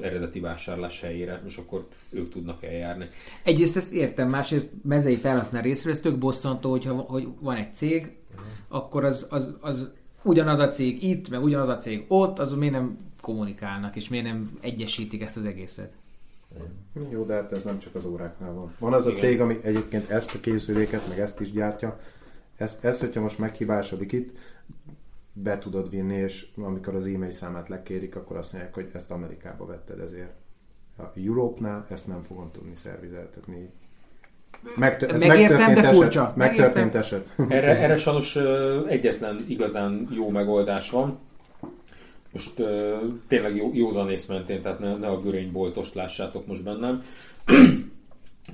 [0.00, 3.08] eredeti vásárlás helyére, és akkor ők tudnak eljárni.
[3.42, 8.12] Egyrészt ezt értem, másrészt mezei felhasznál részről, ez tök bosszantó, hogyha, hogy van egy cég,
[8.30, 8.46] uh-huh.
[8.68, 9.90] akkor az, az, az
[10.22, 14.24] ugyanaz a cég itt, meg ugyanaz a cég ott, azon miért nem kommunikálnak, és miért
[14.24, 15.92] nem egyesítik ezt az egészet?
[17.10, 18.74] Jó, de hát ez nem csak az óráknál van.
[18.78, 21.96] Van az a cég, ami egyébként ezt a készüléket, meg ezt is gyártja.
[22.56, 24.38] Ez, ez hogyha most meghibásodik itt,
[25.32, 29.66] be tudod vinni, és amikor az e-mail számát lekérik, akkor azt mondják, hogy ezt Amerikába
[29.66, 30.32] vetted ezért.
[30.98, 33.70] A Europe-nál ezt nem fogom tudni szervizeltetni.
[34.76, 36.22] Megtö- ez Megértem, de furcsa.
[36.22, 36.36] Eset.
[36.36, 37.34] Megtörtént eset.
[37.48, 38.36] Erre, erre sajnos
[38.88, 41.18] egyetlen igazán jó megoldás van.
[42.32, 42.98] Most uh,
[43.28, 47.02] tényleg jó, józanész mentén, tehát ne, ne a görényboltost lássátok most bennem.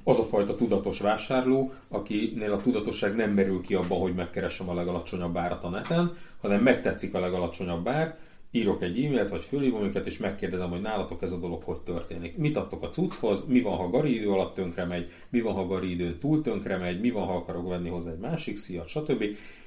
[0.05, 4.75] az a fajta tudatos vásárló, akinél a tudatosság nem merül ki abban, hogy megkeresem a
[4.75, 8.17] legalacsonyabb árat a neten, hanem megtetszik a legalacsonyabb ár,
[8.51, 12.37] írok egy e-mailt, vagy fölhívom őket, és megkérdezem, hogy nálatok ez a dolog hogy történik.
[12.37, 15.67] Mit adtok a cucchoz, mi van, ha gari idő alatt tönkre megy, mi van, ha
[15.67, 19.25] gari időn túl tönkre megy, mi van, ha akarok venni hozzá egy másik szíjat, stb.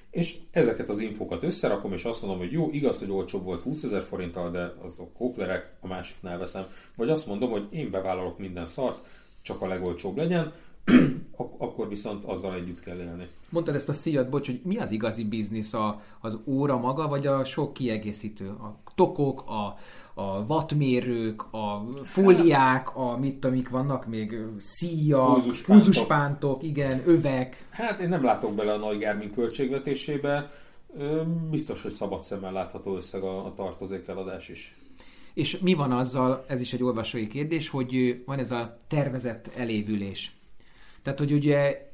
[0.09, 3.83] És ezeket az infokat összerakom, és azt mondom, hogy jó, igaz, hogy olcsóbb volt 20
[3.83, 6.65] ezer forinttal, de az a kóplerek, a másiknál veszem.
[6.95, 9.05] Vagy azt mondom, hogy én bevállalok minden szart,
[9.41, 10.53] csak a legolcsóbb legyen,
[11.37, 13.27] ak- akkor viszont azzal együtt kell élni.
[13.49, 17.27] Mondtad ezt a szíjat, bocs, hogy mi az igazi biznisz, a, az óra maga, vagy
[17.27, 18.47] a sok kiegészítő?
[18.47, 19.77] A tokok, a,
[20.21, 27.67] a wattmérők, a fóliák, a mit amik vannak még, szíja, púzuspántok, igen, övek.
[27.69, 30.51] Hát én nem látok bele a nagy Garmin költségvetésébe,
[31.49, 34.75] biztos, hogy szabad szemmel látható összeg a, a tartozékeladás is.
[35.33, 40.35] És mi van azzal, ez is egy olvasói kérdés, hogy van ez a tervezett elévülés.
[41.03, 41.89] Tehát, hogy ugye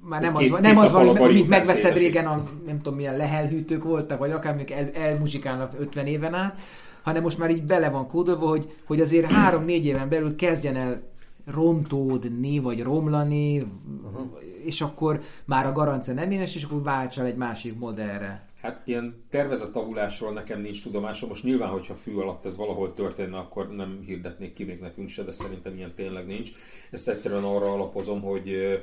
[0.00, 3.84] már nem két, az, nem az van, hogy megveszed régen a nem tudom milyen lehelhűtők
[3.84, 6.58] voltak, vagy akár még el, elmuzsikálnak 50 éven át,
[7.02, 11.02] hanem most már így bele van kódolva, hogy, hogy azért három-négy éven belül kezdjen el
[11.46, 14.26] rontódni, vagy romlani, uh-huh.
[14.64, 18.44] és akkor már a garancia nem énes, és akkor váltsál egy másik modellre.
[18.62, 21.28] Hát ilyen tervezett avulásról nekem nincs tudomásom.
[21.28, 25.22] Most nyilván, hogyha fű alatt ez valahol történne, akkor nem hirdetnék ki még nekünk se,
[25.22, 26.50] de szerintem ilyen tényleg nincs.
[26.90, 28.80] Ezt egyszerűen arra alapozom, hogy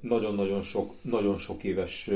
[0.00, 2.10] nagyon-nagyon sok, nagyon sok éves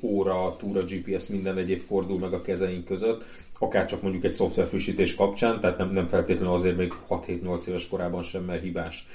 [0.00, 3.24] óra, túra, GPS, minden egyéb fordul meg a kezeink között,
[3.58, 8.22] akár csak mondjuk egy szoftverfrissítés kapcsán, tehát nem, nem feltétlenül azért még 6-7-8 éves korában
[8.22, 9.06] sem, mert hibás.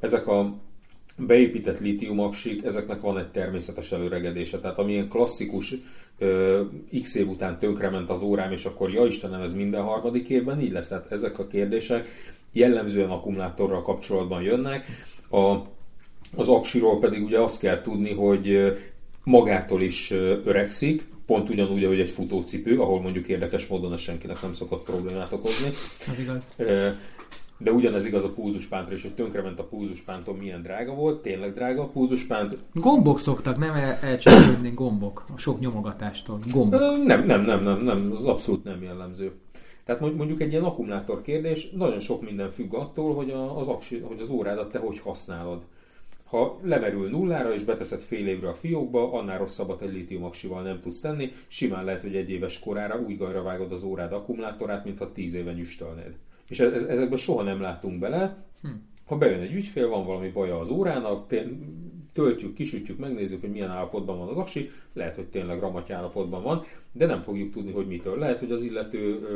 [0.00, 0.54] Ezek a
[1.16, 4.58] beépített lítiumaksik, ezeknek van egy természetes előregedése.
[4.58, 5.74] Tehát amilyen klasszikus
[6.18, 6.62] ö,
[7.02, 10.72] x év után tönkrement az órám, és akkor ja Istenem, ez minden harmadik évben így
[10.72, 10.88] lesz.
[10.88, 12.08] Tehát ezek a kérdések
[12.52, 14.86] jellemzően akkumulátorral kapcsolatban jönnek.
[15.30, 15.54] A,
[16.36, 18.74] az aksiról pedig ugye azt kell tudni, hogy
[19.24, 20.10] magától is
[20.44, 25.32] öregszik, pont ugyanúgy, ahogy egy futócipő, ahol mondjuk érdekes módon ez senkinek nem szokott problémát
[25.32, 25.68] okozni.
[26.10, 26.46] Ez igaz.
[27.58, 31.82] De ugyanez igaz a púzuspántra is, hogy tönkrement a púzuspántom, milyen drága volt, tényleg drága
[31.82, 32.56] a púzuspánt.
[32.72, 36.38] Gombok szoktak, nem el, elcsapódni gombok, a sok nyomogatástól.
[36.52, 36.80] Gombok.
[36.80, 39.32] Nem, nem, nem, nem, nem, az abszolút nem jellemző.
[39.84, 44.20] Tehát mondjuk egy ilyen akkumulátor kérdés, nagyon sok minden függ attól, hogy az, aksi, hogy
[44.20, 45.62] az órádat te hogy használod.
[46.24, 51.00] Ha lemerül nullára és beteszed fél évre a fiókba, annál rosszabbat egy lítiumaksival nem tudsz
[51.00, 51.32] tenni.
[51.48, 55.52] Simán lehet, hogy egy éves korára új gajra vágod az órád akkumulátorát, mintha tíz éve
[55.52, 56.14] nyüstölnéd.
[56.48, 58.44] És ez, ezekben soha nem látunk bele.
[58.62, 58.68] Hm.
[59.06, 61.26] Ha bejön egy ügyfél, van valami baja az órának,
[62.12, 66.64] töltjük, kisütjük, megnézzük, hogy milyen állapotban van az aksi, lehet, hogy tényleg ramaty állapotban van,
[66.92, 68.18] de nem fogjuk tudni, hogy mitől.
[68.18, 69.28] Lehet, hogy az illető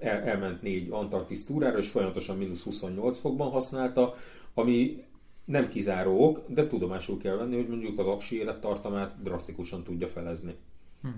[0.00, 4.14] el, elment négy Antarktisz túrára, és folyamatosan mínusz 28 fokban használta,
[4.54, 5.04] ami
[5.44, 10.54] nem kizáró ok, de tudomásul kell venni, hogy mondjuk az aksi élettartamát drasztikusan tudja felezni.
[11.02, 11.08] Hm.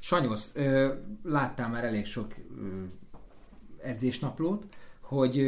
[0.00, 0.54] Sanyosz,
[1.22, 2.34] láttál már elég sok
[3.82, 4.64] edzésnaplót,
[5.00, 5.38] hogy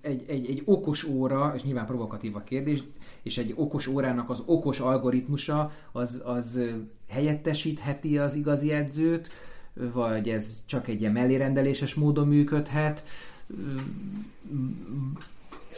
[0.00, 2.82] egy, egy, egy okos óra, és nyilván provokatív a kérdés,
[3.22, 6.60] és egy okos órának az okos algoritmusa az, az
[7.08, 9.28] helyettesítheti az igazi edzőt,
[9.74, 13.04] vagy ez csak egy ilyen mellérendeléses módon működhet?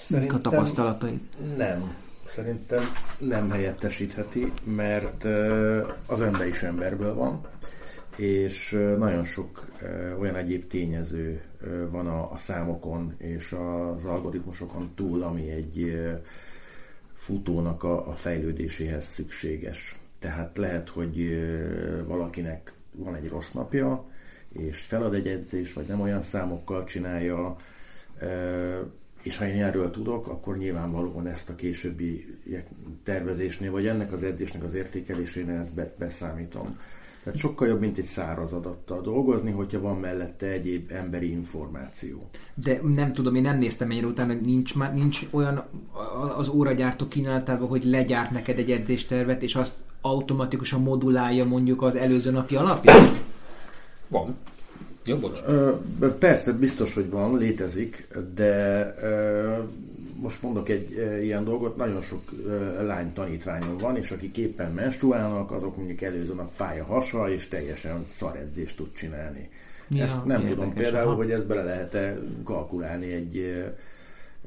[0.08, 1.20] Mik a tapasztalataid?
[1.56, 1.94] Nem.
[2.26, 2.82] Szerintem
[3.18, 5.24] nem helyettesítheti, mert
[6.06, 7.40] az ember is emberből van,
[8.16, 9.66] és nagyon sok
[10.18, 11.42] olyan egyéb tényező
[11.90, 16.00] van a, a számokon és az algoritmusokon túl, ami egy
[17.14, 20.00] futónak a, a fejlődéséhez szükséges.
[20.18, 21.38] Tehát lehet, hogy
[22.06, 24.04] valakinek van egy rossz napja,
[24.52, 27.56] és felad egy edzés, vagy nem olyan számokkal csinálja,
[29.22, 32.38] és ha én erről tudok, akkor nyilvánvalóan ezt a későbbi
[33.02, 36.78] tervezésnél, vagy ennek az edzésnek az értékelésénél ezt beszámítom.
[37.24, 42.28] Tehát sokkal jobb, mint egy száraz adattal dolgozni, hogyha van mellette egyéb emberi információ.
[42.54, 45.64] De nem tudom, én nem néztem ennyire utána, nincs, már, nincs olyan
[46.36, 52.30] az óragyártó kínálatában, hogy legyárt neked egy edzéstervet, és azt automatikusan modulálja mondjuk az előző
[52.30, 53.08] napi alapján?
[54.08, 54.36] Van.
[55.04, 55.18] Jó,
[56.18, 58.94] Persze, biztos, hogy van, létezik, de
[60.20, 60.90] most mondok egy
[61.22, 62.32] ilyen dolgot, nagyon sok
[62.82, 67.48] lány tanítványom van, és akik éppen menstruálnak, azok mondjuk előző nap fáj a hasa, és
[67.48, 69.48] teljesen szaredzést tud csinálni.
[69.88, 71.16] Ja, ezt nem tudom például, aha.
[71.16, 73.64] hogy ezt bele lehet-e kalkulálni egy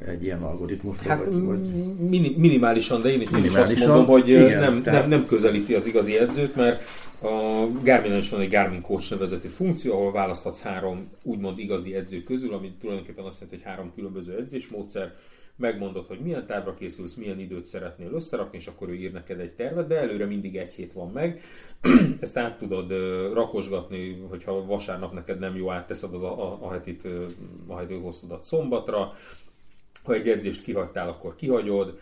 [0.06, 1.00] egy ilyen algoritmus.
[1.00, 2.38] Hát vagy, vagy...
[2.38, 5.00] minimálisan, de én is, minimálisan, is azt mondom, hogy igen, nem, tehát...
[5.00, 6.84] nem, nem közelíti az igazi edzőt, mert
[7.22, 12.24] a garmin is van egy Garmin Coach nevezetű funkció, ahol választhatsz három úgymond igazi edző
[12.24, 15.16] közül, ami tulajdonképpen azt jelenti, hogy három különböző edzésmódszer,
[15.58, 19.52] megmondod, hogy milyen távra készülsz, milyen időt szeretnél összerakni, és akkor ő ír neked egy
[19.52, 21.42] tervet, de előre mindig egy hét van meg.
[22.20, 22.92] Ezt át tudod
[23.34, 27.08] rakosgatni, hogyha vasárnap neked nem jó, átteszed az a, a, a hetit,
[27.68, 29.14] a hosszodat szombatra.
[30.04, 32.00] Ha egy edzést kihagytál, akkor kihagyod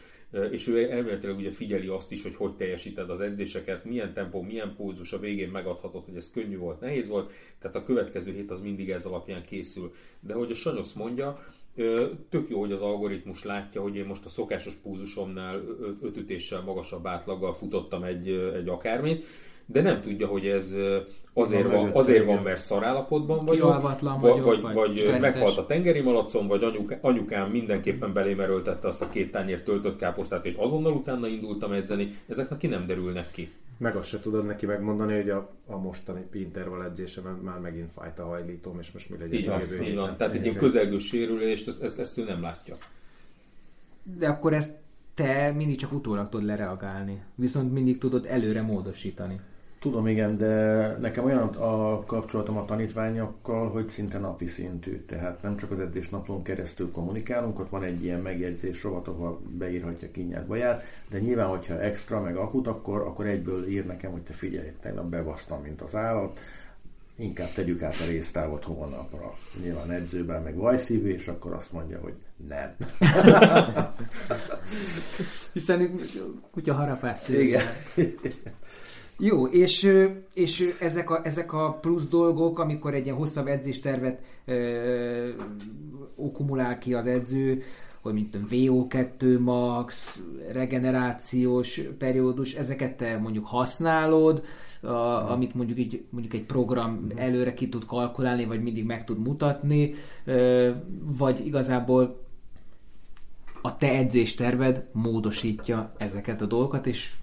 [0.52, 4.76] és ő elméletileg ugye figyeli azt is, hogy hogy teljesíted az edzéseket, milyen tempó, milyen
[4.76, 8.62] pulzus, a végén megadhatod, hogy ez könnyű volt, nehéz volt, tehát a következő hét az
[8.62, 9.94] mindig ez alapján készül.
[10.20, 11.46] De hogy a Sanyosz mondja,
[12.30, 15.62] tök jó, hogy az algoritmus látja, hogy én most a szokásos púzusomnál
[16.02, 19.26] öt ütéssel magasabb átlaggal futottam egy, egy akármit,
[19.66, 20.76] de nem tudja, hogy ez
[21.34, 26.48] azért van, azért van mert szarállapotban vagyok, vagy, vagy, vagy, vagy meghalt a tengeri malacom,
[26.48, 31.72] vagy anyuk, anyukám mindenképpen belémeröltette azt a két tányért töltött káposztát, és azonnal utána indultam
[31.72, 33.52] edzeni, ezek neki nem derülnek ki.
[33.78, 38.20] Meg azt se tudod neki megmondani, hogy a, a mostani interval edzésemen már megint fájt
[38.20, 40.18] a hajlítom, és most mi legyen így a jövő így van.
[40.18, 42.76] Tehát egy ilyen közelgő sérülést, ezt, ezt, ezt ő nem látja.
[44.04, 44.74] De akkor ezt
[45.14, 49.40] te mindig csak utólag tudod lereagálni, viszont mindig tudod előre módosítani.
[49.86, 55.06] Tudom, igen, de nekem olyan a kapcsolatom a tanítványokkal, hogy szinte napi szintű.
[55.06, 59.42] Tehát nem csak az edzés naplón keresztül kommunikálunk, ott van egy ilyen megjegyzés rovat, ahol
[59.58, 64.22] beírhatja kinyert baját, de nyilván, hogyha extra meg akut, akkor, akkor egyből ír nekem, hogy
[64.22, 66.40] te figyelj, tegnap bevasztam, mint az állat,
[67.16, 69.34] inkább tegyük át a résztávot holnapra.
[69.62, 72.16] Nyilván edzőben meg vajszívű, és akkor azt mondja, hogy
[72.48, 72.76] nem.
[75.54, 76.00] Hiszen
[76.52, 77.28] kutya harapás.
[77.28, 77.64] Igen.
[79.20, 79.92] Jó, és,
[80.34, 85.30] és ezek, a, ezek a plusz dolgok, amikor egy ilyen hosszabb edzéstervet ö,
[86.16, 87.64] okumulál ki az edző,
[88.02, 90.20] hogy mint tudom, VO2 max,
[90.52, 94.44] regenerációs periódus, ezeket te mondjuk használod,
[94.82, 99.20] a, amit mondjuk, így, mondjuk egy program előre ki tud kalkulálni, vagy mindig meg tud
[99.20, 99.94] mutatni,
[100.26, 100.72] ö,
[101.18, 102.24] vagy igazából
[103.62, 107.14] a te edzésterved módosítja ezeket a dolgokat, és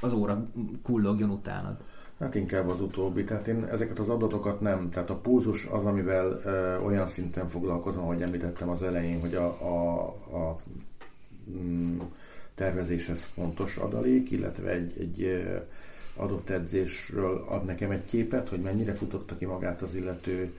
[0.00, 0.46] az óra
[0.82, 1.76] kullogjon utánad.
[2.18, 3.24] Hát inkább az utóbbi.
[3.24, 4.90] Tehát én ezeket az adatokat nem.
[4.90, 9.46] Tehát a pulzus az, amivel ö, olyan szinten foglalkozom, hogy említettem az elején, hogy a,
[9.46, 10.02] a,
[10.36, 10.58] a
[11.50, 11.98] mm,
[12.54, 15.44] tervezéshez fontos adalék, illetve egy, egy
[16.16, 20.54] adott edzésről ad nekem egy képet, hogy mennyire futotta ki magát az illető,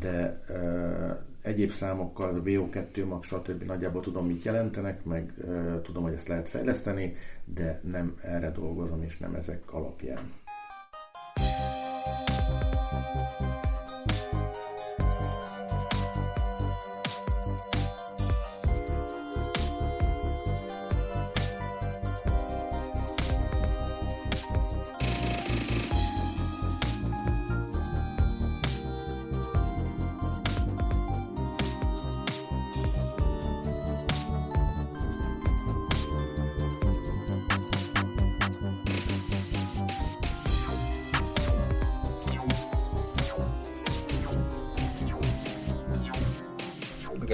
[0.00, 0.44] de
[1.44, 3.62] egyéb számokkal, a VO2 max, stb.
[3.62, 5.34] nagyjából tudom, mit jelentenek, meg
[5.82, 10.32] tudom, hogy ezt lehet fejleszteni, de nem erre dolgozom, és nem ezek alapján.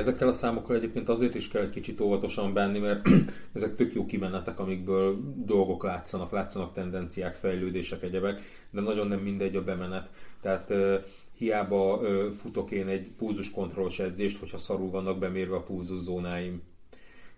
[0.01, 3.09] Ezekkel a számokkal egyébként azért is kell egy kicsit óvatosan bánni, mert
[3.55, 9.57] ezek tök jó kimenetek, amikből dolgok látszanak, látszanak tendenciák, fejlődések, egyebek, de nagyon nem mindegy
[9.57, 10.09] a bemenet.
[10.41, 10.73] Tehát
[11.35, 12.01] hiába
[12.41, 16.63] futok én egy pulzuskontrollos edzést, hogyha szarul vannak bemérve a pulzuszónáim.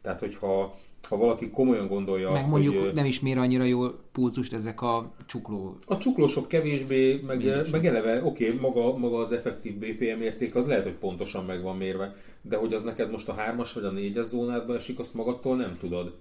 [0.03, 2.93] Tehát, hogyha ha valaki komolyan gondolja meg azt, mondjuk hogy...
[2.93, 5.77] nem is mér annyira jól pulzust ezek a csukló...
[5.87, 10.67] A csuklósok kevésbé, meg, meg eleve, oké, okay, maga, maga az effektív BPM érték, az
[10.67, 13.91] lehet, hogy pontosan meg van mérve, de hogy az neked most a hármas vagy a
[13.91, 16.13] négyes zónádba esik, azt magadtól nem tudod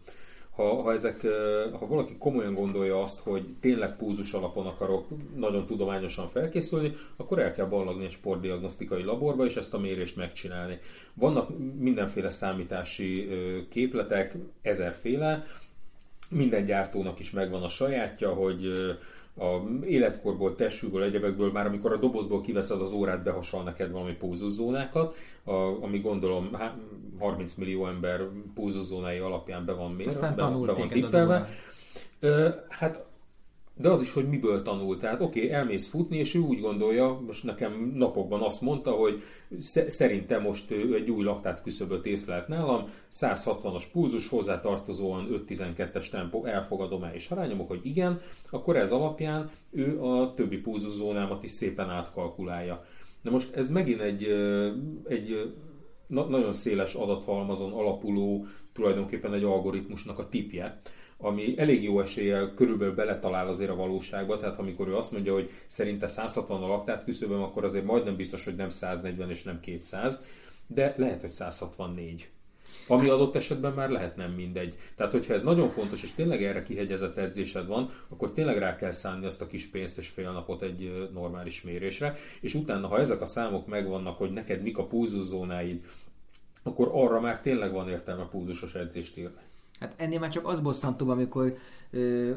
[0.55, 1.21] ha, ha, ezek,
[1.79, 7.51] ha valaki komolyan gondolja azt, hogy tényleg pulzus alapon akarok nagyon tudományosan felkészülni, akkor el
[7.51, 10.79] kell ballagni egy sportdiagnosztikai laborba, és ezt a mérést megcsinálni.
[11.13, 13.29] Vannak mindenféle számítási
[13.69, 15.45] képletek, ezerféle,
[16.29, 18.71] minden gyártónak is megvan a sajátja, hogy
[19.37, 25.15] a életkorból, testűből, egyebekből, már amikor a dobozból kiveszed az órát, behasal neked valami pulzuszónákat,
[25.43, 25.51] a,
[25.83, 26.57] ami gondolom
[27.21, 28.21] 30 millió ember
[28.53, 31.49] pulzuszónái alapján be van mérve, be, be van tippelve.
[32.69, 33.09] Hát
[33.81, 34.97] de az is, hogy miből tanul.
[34.97, 39.23] Tehát oké, okay, elmész futni, és ő úgy gondolja, most nekem napokban azt mondta, hogy
[39.87, 47.03] szerintem most ő egy új laktát küszöböt észlelt nálam, 160-as pulzus, hozzátartozóan 5-12-es tempó, elfogadom
[47.03, 51.89] el, és ha rányomok, hogy igen, akkor ez alapján ő a többi pulzuszónámat is szépen
[51.89, 52.85] átkalkulálja.
[53.21, 54.23] Na most ez megint egy,
[55.07, 55.53] egy
[56.11, 60.81] nagyon széles adathalmazon alapuló tulajdonképpen egy algoritmusnak a tipje,
[61.17, 65.49] ami elég jó eséllyel körülbelül beletalál azért a valóságba, tehát amikor ő azt mondja, hogy
[65.67, 70.19] szerinte 160 a laktát küszöböm, akkor azért majdnem biztos, hogy nem 140 és nem 200,
[70.67, 72.29] de lehet, hogy 164.
[72.87, 74.75] Ami adott esetben már lehet nem mindegy.
[74.95, 78.91] Tehát, hogyha ez nagyon fontos, és tényleg erre kihegyezett edzésed van, akkor tényleg rá kell
[78.91, 83.21] szánni azt a kis pénzt és fél napot egy normális mérésre, és utána, ha ezek
[83.21, 85.85] a számok megvannak, hogy neked mik a pulzuszónáid,
[86.63, 89.41] akkor arra már tényleg van értelme púzusos edzést írni.
[89.79, 91.57] Hát ennél már csak az bosszantóbb, amikor
[91.91, 92.31] ö,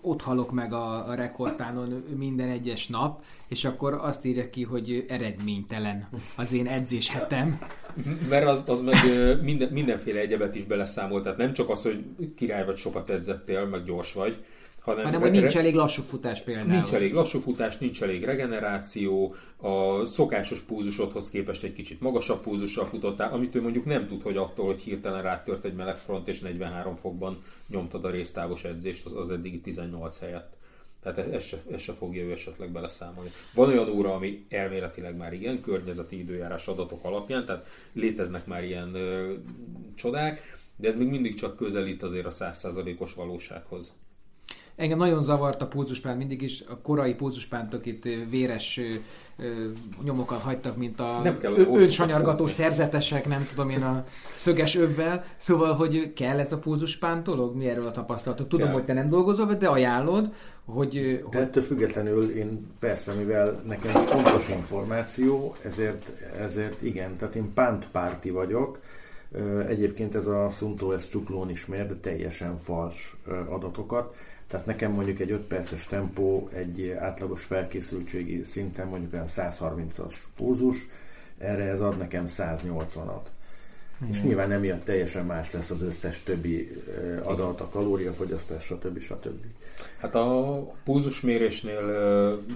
[0.00, 5.04] ott halok meg a, a rekordtánon minden egyes nap, és akkor azt írja ki, hogy
[5.08, 7.58] eredménytelen az én edzéshetem.
[8.28, 8.94] Mert az, az meg
[9.42, 12.04] minden, mindenféle egyebet is beleszámol, tehát nem csak az, hogy
[12.36, 14.44] király vagy sokat edzettél, meg gyors vagy,
[14.80, 16.66] hanem, hanem hogy nincs elég lassú futás például.
[16.66, 22.86] Nincs elég lassú futás, nincs elég regeneráció, a szokásos púzusodhoz képest egy kicsit magasabb púzussal
[22.86, 26.40] futottál, amit ő mondjuk nem tud, hogy attól, hogy hirtelen rátört egy meleg front és
[26.40, 30.58] 43 fokban nyomtad a résztávos edzést az, az eddigi 18 helyett.
[31.02, 33.30] Tehát e- ez se, ez se fogja ő esetleg beleszámolni.
[33.54, 38.94] Van olyan óra, ami elméletileg már igen, környezeti időjárás adatok alapján, tehát léteznek már ilyen
[38.94, 39.34] ö,
[39.94, 43.98] csodák, de ez még mindig csak közelít azért a 100%-os valósághoz.
[44.80, 48.80] Engem nagyon zavart a pulzuspán mindig is, a korai pulzuspántok itt véres
[50.04, 51.22] nyomokat hagytak, mint a
[51.54, 54.04] önsanyargató szerzetesek, nem tudom én a
[54.36, 55.24] szöges övvel.
[55.36, 57.56] Szóval, hogy kell ez a pulzuspán dolog?
[57.56, 58.48] Mi erről a tapasztalatok?
[58.48, 58.74] Tudom, kell.
[58.74, 60.32] hogy te nem dolgozol, de ajánlod,
[60.64, 61.24] hogy...
[61.30, 68.30] De ettől függetlenül én persze, mivel nekem fontos információ, ezért, ezért igen, tehát én pántpárti
[68.30, 68.78] vagyok,
[69.68, 73.16] Egyébként ez a Sunto ez csuklón is mér, de teljesen fals
[73.48, 74.16] adatokat.
[74.50, 80.88] Tehát nekem mondjuk egy 5 perces tempó egy átlagos felkészültségi szinten mondjuk olyan 130-as pulzus,
[81.38, 83.20] erre ez ad nekem 180-at.
[84.04, 84.10] Mm.
[84.10, 86.82] És nyilván emiatt teljesen más lesz az összes többi
[87.22, 89.00] adat, a kalóriafogyasztás, stb.
[89.00, 89.44] stb.
[89.98, 91.84] Hát a pulzusmérésnél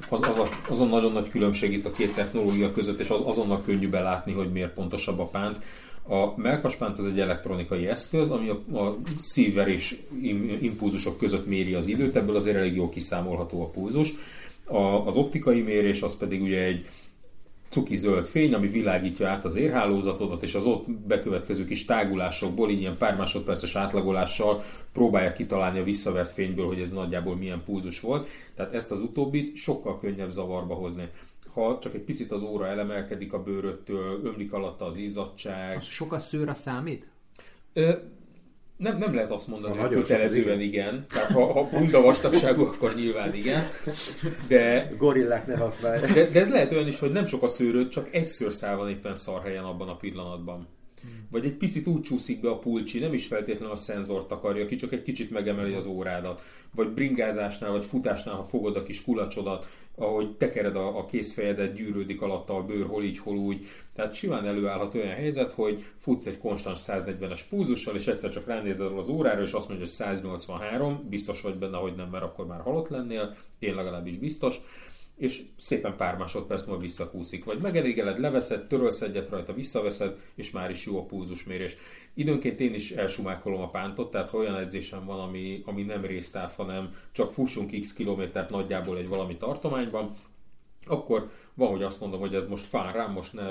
[0.09, 3.63] az, az, a, azon nagyon nagy különbség itt a két technológia között, és az, azonnal
[3.63, 5.65] könnyű belátni, hogy miért pontosabb a pánt.
[6.09, 9.99] A melkaspánt az egy elektronikai eszköz, ami a, a szívverés
[10.61, 14.13] impulzusok között méri az időt, ebből azért elég jól kiszámolható a pulzus.
[14.65, 16.87] A, az optikai mérés az pedig ugye egy
[17.75, 22.81] cuki zöld fény, ami világítja át az érhálózatodat, és az ott bekövetkező kis tágulásokból, így
[22.81, 24.63] ilyen pár másodperces átlagolással
[24.93, 28.29] próbálja kitalálni a visszavert fényből, hogy ez nagyjából milyen pulzus volt.
[28.57, 31.09] Tehát ezt az utóbbit sokkal könnyebb zavarba hozni
[31.55, 35.77] ha csak egy picit az óra elemelkedik a bőröttől, ömlik alatta az izzadság.
[35.77, 37.09] Az sok a szőr a számít?
[37.73, 37.93] Ö,
[38.77, 41.05] nem, nem lehet azt mondani, hogy kötelezően igen.
[41.09, 43.65] Tehát ha, ha bunda vastagságú, akkor nyilván igen.
[44.49, 46.13] De, Gorillák ne használják.
[46.13, 48.89] De, de, ez lehet olyan is, hogy nem sok a szőröd, csak egy szőrszál van
[48.89, 50.69] éppen szar helyen abban a pillanatban.
[51.31, 54.77] Vagy egy picit úgy csúszik be a pulcsi, nem is feltétlenül a szenzort akarja ki,
[54.77, 56.43] csak egy kicsit megemeli az órádat.
[56.75, 59.67] Vagy bringázásnál, vagy futásnál, ha fogod a kis kulacsodat,
[59.97, 63.67] ahogy tekered a, a kézfejedet, gyűrődik alatta a bőr, hol így, hol úgy.
[63.95, 68.99] Tehát simán előállhat olyan helyzet, hogy futsz egy konstans 140-es púzussal, és egyszer csak ránézel
[68.99, 72.61] az órára, és azt mondja, hogy 183, biztos vagy benne, hogy nem, mert akkor már
[72.61, 74.61] halott lennél, én legalábbis biztos
[75.17, 77.45] és szépen pár másodperc múlva visszakúszik.
[77.45, 81.77] Vagy megelégeled, leveszed, törölsz egyet rajta, visszaveszed, és már is jó a pulzusmérés.
[82.15, 86.53] Időnként én is elsumákolom a pántot, tehát ha olyan edzésem van, ami, ami nem résztáv,
[86.57, 90.15] hanem csak fussunk x kilométert nagyjából egy valami tartományban,
[90.87, 93.47] akkor van, hogy azt mondom, hogy ez most fán rám, most ne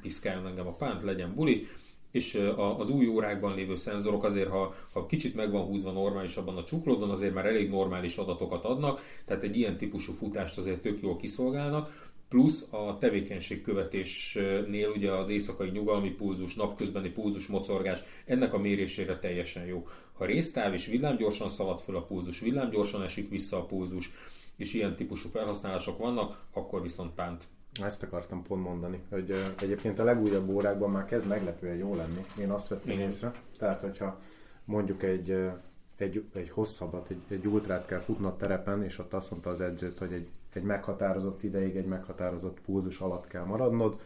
[0.00, 1.66] piszkáljon engem a pánt, legyen buli,
[2.12, 6.64] és az új órákban lévő szenzorok azért, ha, ha kicsit meg van húzva normálisabban a
[6.64, 11.16] csuklódon, azért már elég normális adatokat adnak, tehát egy ilyen típusú futást azért tök jól
[11.16, 19.18] kiszolgálnak, plusz a tevékenységkövetésnél ugye az éjszakai nyugalmi pulzus, napközbeni pulzus, mocorgás, ennek a mérésére
[19.18, 19.86] teljesen jó.
[20.12, 24.10] Ha résztáv és villámgyorsan szalad föl a pulzus, villámgyorsan esik vissza a pulzus,
[24.56, 27.44] és ilyen típusú felhasználások vannak, akkor viszont pánt
[27.80, 32.24] ezt akartam pont mondani, hogy uh, egyébként a legújabb órákban már kezd meglepően jó lenni.
[32.38, 33.06] Én azt vettem Igen.
[33.06, 33.32] észre.
[33.58, 34.20] Tehát, hogyha
[34.64, 35.52] mondjuk egy, uh,
[35.96, 39.98] egy, egy hosszabbat, egy, egy ultrát kell futnod terepen, és ott azt mondta az edzőt,
[39.98, 44.00] hogy egy, egy meghatározott ideig, egy meghatározott pulzus alatt kell maradnod,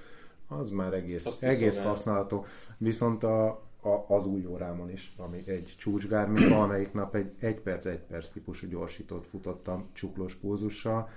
[0.48, 2.44] az már egész, egész használható.
[2.78, 3.46] Viszont a,
[3.80, 8.28] a, az új órámon is, ami egy csúcsgármi, valamelyik nap egy 1 perc, 1 perc
[8.28, 11.08] típusú gyorsítót futottam csuklós pulzussal,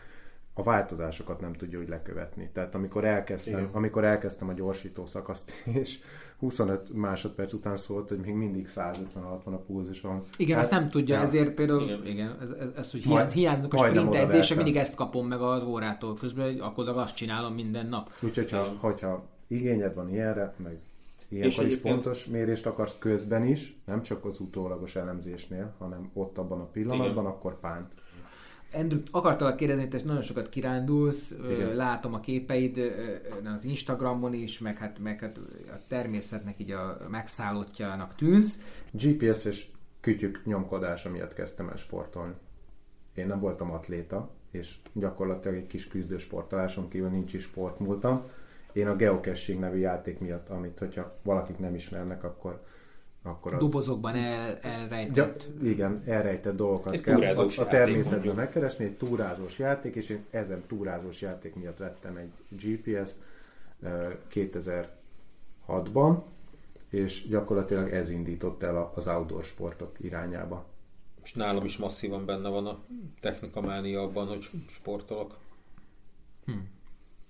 [0.60, 2.50] a változásokat nem tudja úgy lekövetni.
[2.54, 5.52] Tehát amikor elkezdtem, amikor elkezdtem a gyorsító szakaszt,
[5.82, 6.00] és
[6.40, 9.04] 25 másodperc után szólt, hogy még mindig 150-60
[9.46, 10.24] a pulzuson.
[10.38, 11.22] Igen, hát, azt nem tudja, ja.
[11.22, 14.96] ezért például, igen, igen ez, ez, ez hogy hiány, hiányzik a sprint edzése, mindig ezt
[14.96, 18.12] kapom meg az órától, közben akkor azt csinálom minden nap.
[18.22, 20.78] Úgyhogy, ha, hogyha igényed van ilyenre, meg
[21.30, 26.60] ilyenkor is pontos mérést akarsz közben is, nem csak az utólagos elemzésnél, hanem ott abban
[26.60, 27.26] a pillanatban, igen.
[27.26, 27.94] akkor pánt.
[28.74, 31.76] Andrew, akartalak kérdezni, hogy te nagyon sokat kirándulsz, Igen.
[31.76, 32.78] látom a képeid
[33.56, 38.62] az Instagramon is, meg hát, meg hát a természetnek így a megszállottjának tűz.
[38.92, 39.66] GPS és
[40.00, 42.34] kütyük nyomkodása miatt kezdtem el sportolni.
[43.16, 48.24] Én nem voltam atléta, és gyakorlatilag egy kis küzdősportoláson kívül nincs is sportmúltam.
[48.74, 52.64] Én a Geocaching nevű játék miatt, amit hogyha valakik nem ismernek, akkor
[53.24, 53.60] akkor az...
[53.60, 55.48] Dobozokban el, elrejtett...
[55.62, 60.26] Ja, igen, elrejtett dolgokat egy kell a, a természetből megkeresni, egy túrázós játék, és én
[60.30, 63.18] ezen túrázós játék miatt vettem egy GPS-t
[64.34, 66.22] 2006-ban,
[66.90, 70.66] és gyakorlatilag ez indított el az outdoor sportok irányába.
[71.24, 72.80] És nálam is masszívan benne van a
[73.20, 75.38] technikamánia abban, hogy sportolok.
[76.46, 76.52] Hm.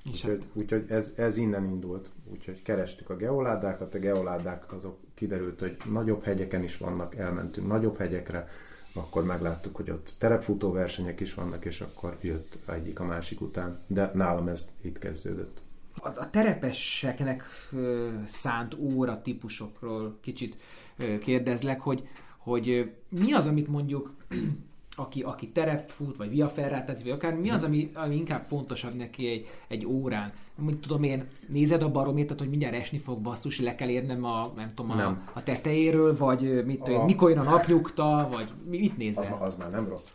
[0.06, 2.10] Úgyhogy, úgyhogy ez, ez innen indult.
[2.32, 7.98] Úgyhogy kerestük a geoládákat, a geoládák azok kiderült, hogy nagyobb hegyeken is vannak, elmentünk nagyobb
[7.98, 8.48] hegyekre,
[8.94, 13.80] akkor megláttuk, hogy ott terepfutó versenyek is vannak, és akkor jött egyik a másik után.
[13.88, 15.62] De nálam ez itt kezdődött.
[15.94, 20.58] A, a terepeseknek ö, szánt óra típusokról kicsit
[20.98, 24.16] ö, kérdezlek, hogy, hogy mi az, amit mondjuk
[25.00, 29.28] aki, aki terepfut, vagy via ferrát, vagy akár mi az, ami, ami inkább fontosabb neki
[29.28, 30.34] egy, egy órán?
[30.56, 34.54] Mit tudom én, nézed a barométert, hogy mindjárt esni fog basszus, le kell érnem a,
[34.56, 35.24] nem tudom, nem.
[35.34, 37.06] A, a tetejéről, vagy mit, a...
[37.06, 39.38] mikor jön a napnyugta, vagy mit nézel?
[39.40, 40.12] Az, az már nem rossz.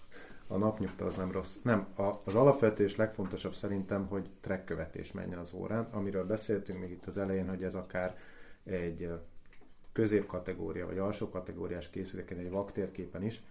[0.46, 1.56] A napnyugta az nem rossz.
[1.62, 6.80] Nem, a, az alapvető és legfontosabb szerintem, hogy track követés menjen az órán, amiről beszéltünk
[6.80, 8.16] még itt az elején, hogy ez akár
[8.64, 9.08] egy
[9.92, 13.42] középkategória vagy alsó kategóriás készüléken, egy vaktérképen is,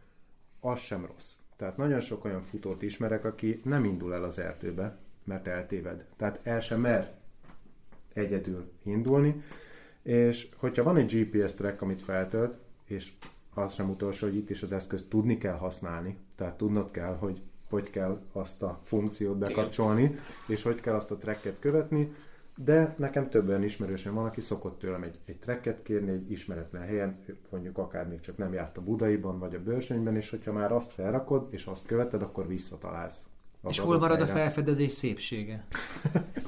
[0.63, 1.33] az sem rossz.
[1.55, 6.05] Tehát nagyon sok olyan futót ismerek, aki nem indul el az erdőbe, mert eltéved.
[6.15, 7.13] Tehát el sem mer
[8.13, 9.43] egyedül indulni,
[10.01, 13.11] és hogyha van egy GPS track, amit feltölt, és
[13.53, 17.41] az sem utolsó, hogy itt is az eszközt tudni kell használni, tehát tudnod kell, hogy
[17.73, 20.15] hogy kell azt a funkciót bekapcsolni,
[20.47, 22.15] és hogy kell azt a tracket követni,
[22.55, 26.81] de nekem több olyan ismerősöm van, aki szokott tőlem egy, egy trekket kérni egy ismeretlen
[26.81, 30.71] helyen, mondjuk akár még csak nem járt a Budaiban vagy a Bőrsönyben, és hogyha már
[30.71, 33.27] azt felrakod, és azt követed, akkor visszatalálsz.
[33.69, 34.33] És hol marad helyre.
[34.33, 35.65] a felfedezés szépsége?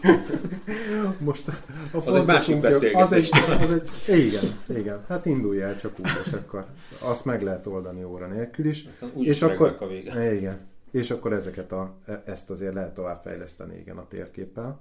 [1.20, 1.54] Most a
[1.98, 3.02] az egy másik beszélgetés.
[3.02, 3.30] Az egy,
[3.62, 3.72] az
[4.08, 5.06] egy, igen, igen.
[5.08, 6.66] Hát indulj el csak úgy, és akkor
[7.00, 8.88] azt meg lehet oldani óra nélkül is.
[9.18, 10.34] és akkor, a vége.
[10.34, 10.60] Igen.
[10.92, 14.80] És akkor ezeket a, e- ezt azért lehet tovább fejleszteni igen a térképpel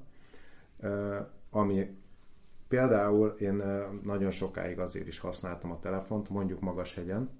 [1.50, 1.98] ami
[2.68, 3.62] például én
[4.02, 7.30] nagyon sokáig azért is használtam a telefont, mondjuk magas hegyen,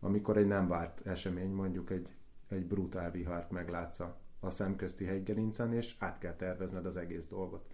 [0.00, 2.08] amikor egy nem várt esemény, mondjuk egy,
[2.48, 4.00] egy brutál vihart meglátsz
[4.40, 7.66] a szemközti hegygerincen, és át kell tervezned az egész dolgot.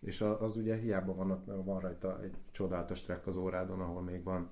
[0.00, 4.50] És az ugye hiába van, van rajta egy csodálatos track az órádon, ahol még van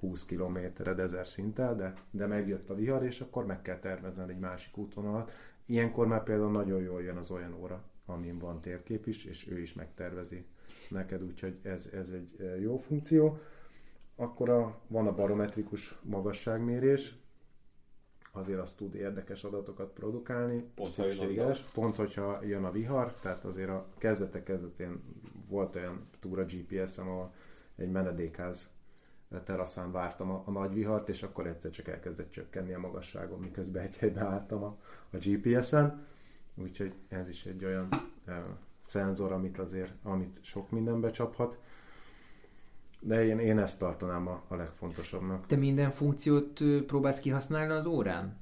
[0.00, 4.38] 20 kilométered ezer szinttel, de, de megjött a vihar, és akkor meg kell tervezned egy
[4.38, 5.30] másik útvonalat.
[5.66, 9.60] Ilyenkor már például nagyon jól jön az olyan óra, amin van térkép is, és ő
[9.60, 10.44] is megtervezi
[10.88, 13.38] neked, úgyhogy ez, ez egy eh, jó funkció.
[14.16, 17.14] Akkor a, van a barometrikus magasságmérés,
[18.32, 23.68] azért az tud érdekes adatokat produkálni, pont szükséges, pont hogyha jön a vihar, tehát azért
[23.68, 25.02] a kezdetek kezdetén
[25.48, 27.32] volt olyan túra GPS-em, ahol
[27.76, 28.70] egy menedékház
[29.44, 33.82] teraszán vártam a, a nagy vihart, és akkor egyszer csak elkezdett csökkenni a magasságom, miközben
[33.82, 34.76] egy helybe álltam a,
[35.10, 36.06] a GPS-en,
[36.62, 37.88] úgyhogy ez is egy olyan
[38.24, 38.42] e,
[38.80, 41.58] szenzor, amit azért, amit sok mindenbe csaphat.
[43.00, 45.46] De én, én ezt tartanám a, a legfontosabbnak.
[45.46, 48.36] Te minden funkciót próbálsz kihasználni az órán?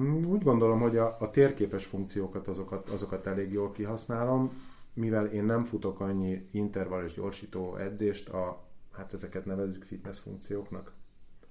[0.00, 4.52] Mm, úgy gondolom, hogy a, a térképes funkciókat azokat, azokat elég jól kihasználom,
[4.92, 10.92] mivel én nem futok annyi intervall és gyorsító edzést, a, hát ezeket nevezzük fitness funkcióknak.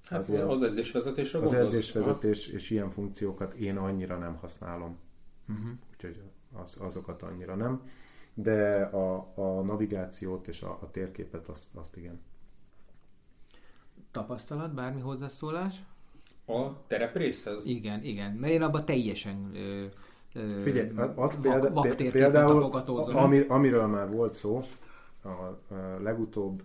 [0.04, 4.98] Hát az, az edzésvezetésre Az edzésvezetés és ilyen funkciókat én annyira nem használom.
[5.48, 5.70] Uh-huh.
[5.92, 7.82] Úgyhogy az, azokat annyira nem
[8.34, 12.20] de a, a navigációt és a, a térképet azt, azt igen.
[14.10, 15.82] Tapasztalat, bármi hozzászólás?
[16.46, 17.66] A tereprészhez?
[17.66, 19.86] Igen, igen, mert én abban teljesen ö,
[20.32, 22.62] ö, Figyelj, az példa, vak, például,
[23.12, 24.64] ami, amiről már volt szó,
[25.22, 25.58] a, a
[26.02, 26.62] legutóbb,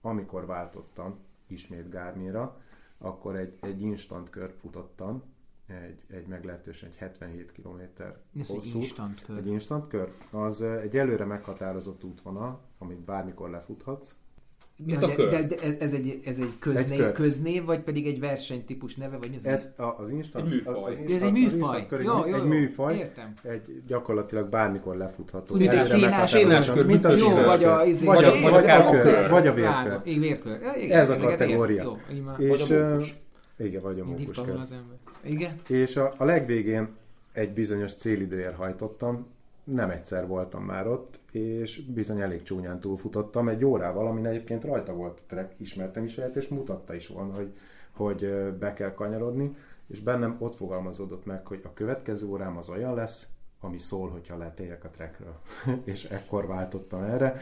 [0.00, 2.60] amikor váltottam ismét Gármira,
[3.04, 5.22] akkor egy, egy instant kört futottam,
[5.66, 7.80] egy, egy meglehetősen egy 77 km
[8.46, 8.78] hosszú.
[8.78, 9.36] Egy instant kör.
[9.36, 10.12] Egy instant kör.
[10.30, 14.14] Az egy előre meghatározott útvonal, amit bármikor lefuthatsz.
[14.86, 18.94] Ja, de, de, de, ez egy, ez egy köznév, egy köznév, vagy pedig egy versenytípus
[18.94, 19.44] neve, vagy ez?
[19.44, 20.74] Ez a, az instant, egy műfaj.
[20.74, 21.86] Az instant, ez egy műfaj.
[21.86, 22.96] Kör, jó, jó, egy műfaj.
[22.96, 23.32] Értem.
[23.42, 25.56] Egy gyakorlatilag bármikor lefutható.
[25.56, 29.28] Mint egy színás kör, mint a jó, vagy a, izé- vagy, a, vagy, a, kör,
[29.28, 30.00] vagy a vérkör.
[30.04, 30.62] vérkör.
[30.90, 31.96] Ez a kategória.
[32.38, 32.68] És,
[33.58, 34.04] igen, vagy a
[34.60, 34.96] az ember.
[35.24, 35.60] Igen.
[35.68, 36.88] És a, a legvégén
[37.32, 39.26] egy bizonyos célidőért hajtottam,
[39.64, 44.92] nem egyszer voltam már ott, és bizony elég csúnyán túlfutottam egy órával, amin egyébként rajta
[44.92, 47.52] volt a trek, ismertem is helyet, és mutatta is volna, hogy,
[47.92, 49.56] hogy be kell kanyarodni,
[49.86, 53.28] és bennem ott fogalmazódott meg, hogy a következő órám az olyan lesz,
[53.60, 55.40] ami szól, hogyha letérek a trekről.
[55.84, 57.34] és ekkor váltottam erre,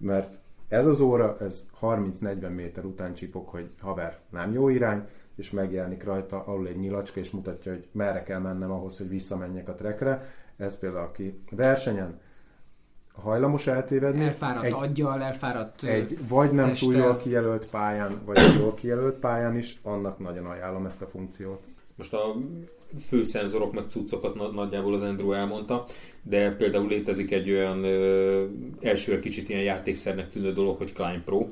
[0.00, 5.50] mert ez az óra, ez 30-40 méter után csipok, hogy haver, nem jó irány, és
[5.50, 9.74] megjelenik rajta alul egy nyilacska, és mutatja, hogy merre kell mennem ahhoz, hogy visszamenjek a
[9.74, 10.22] trekre.
[10.60, 12.20] Ez például, aki versenyen
[13.14, 14.24] hajlamos eltévedni.
[14.24, 16.88] Elfáradt egy, aggyal, elfáradt Egy vagy nem testel.
[16.88, 21.64] túl jól kijelölt pályán, vagy jól kijelölt pályán is, annak nagyon ajánlom ezt a funkciót.
[21.96, 22.36] Most a
[23.06, 25.84] fő szenzorok meg cuccokat nagyjából az Andrew elmondta,
[26.22, 28.44] de például létezik egy olyan ö,
[28.80, 31.48] elsőre kicsit ilyen játékszernek tűnő dolog, hogy Climb Pro,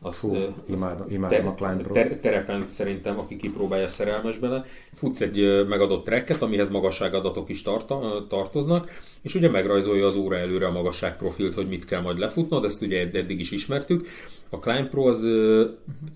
[0.00, 0.36] azt, Fú,
[0.66, 1.92] imádom, imádom a Climb.
[1.92, 4.64] Ter, terepen szerintem, aki kipróbálja szerelmes bele.
[4.92, 8.90] Futsz egy megadott trekket, amihez magasságadatok is tarta, tartoznak,
[9.22, 13.10] és ugye megrajzolja az óra előre a magasságprofilt, hogy mit kell majd lefutnod, ezt ugye
[13.12, 14.08] eddig is ismertük.
[14.50, 15.64] A Climb Pro az ö,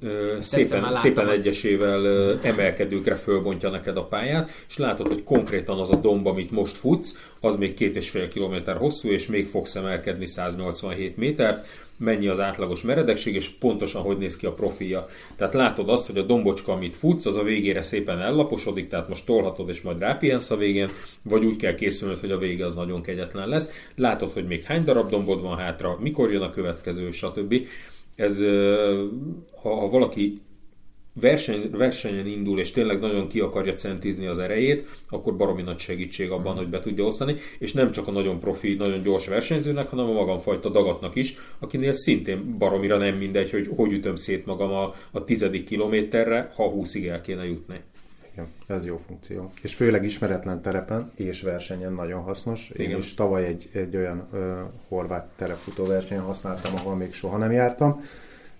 [0.02, 5.90] ö, szépen, szépen egyesével ö, emelkedőkre fölbontja neked a pályát, és látod, hogy konkrétan az
[5.90, 9.74] a domb, amit most futsz, az még két és fél kilométer hosszú, és még fogsz
[9.74, 11.66] emelkedni 187 métert,
[12.00, 15.06] mennyi az átlagos meredekség, és pontosan hogy néz ki a profilja.
[15.36, 19.26] Tehát látod azt, hogy a dombocska, amit futsz, az a végére szépen ellaposodik, tehát most
[19.26, 20.88] tolhatod, és majd rápihensz a végén,
[21.22, 23.70] vagy úgy kell készülnöd, hogy a vége az nagyon kegyetlen lesz.
[23.96, 27.54] Látod, hogy még hány darab dombod van hátra, mikor jön a következő, stb.
[28.20, 28.38] Ez,
[29.62, 30.40] ha, ha valaki
[31.12, 36.30] verseny, versenyen indul, és tényleg nagyon ki akarja centizni az erejét, akkor baromi nagy segítség
[36.30, 40.08] abban, hogy be tudja osztani, és nem csak a nagyon profi, nagyon gyors versenyzőnek, hanem
[40.08, 44.94] a magamfajta dagatnak is, akinél szintén baromira nem mindegy, hogy hogy ütöm szét magam a,
[45.10, 47.80] a tizedik kilométerre, ha 20-ig el kéne jutni.
[48.32, 49.52] Igen, ez jó funkció.
[49.62, 52.70] És főleg ismeretlen terepen és versenyen nagyon hasznos.
[52.70, 52.98] Én Igen.
[52.98, 58.04] is tavaly egy, egy olyan ö, horvát terepfutó versenyen használtam, ahol még soha nem jártam,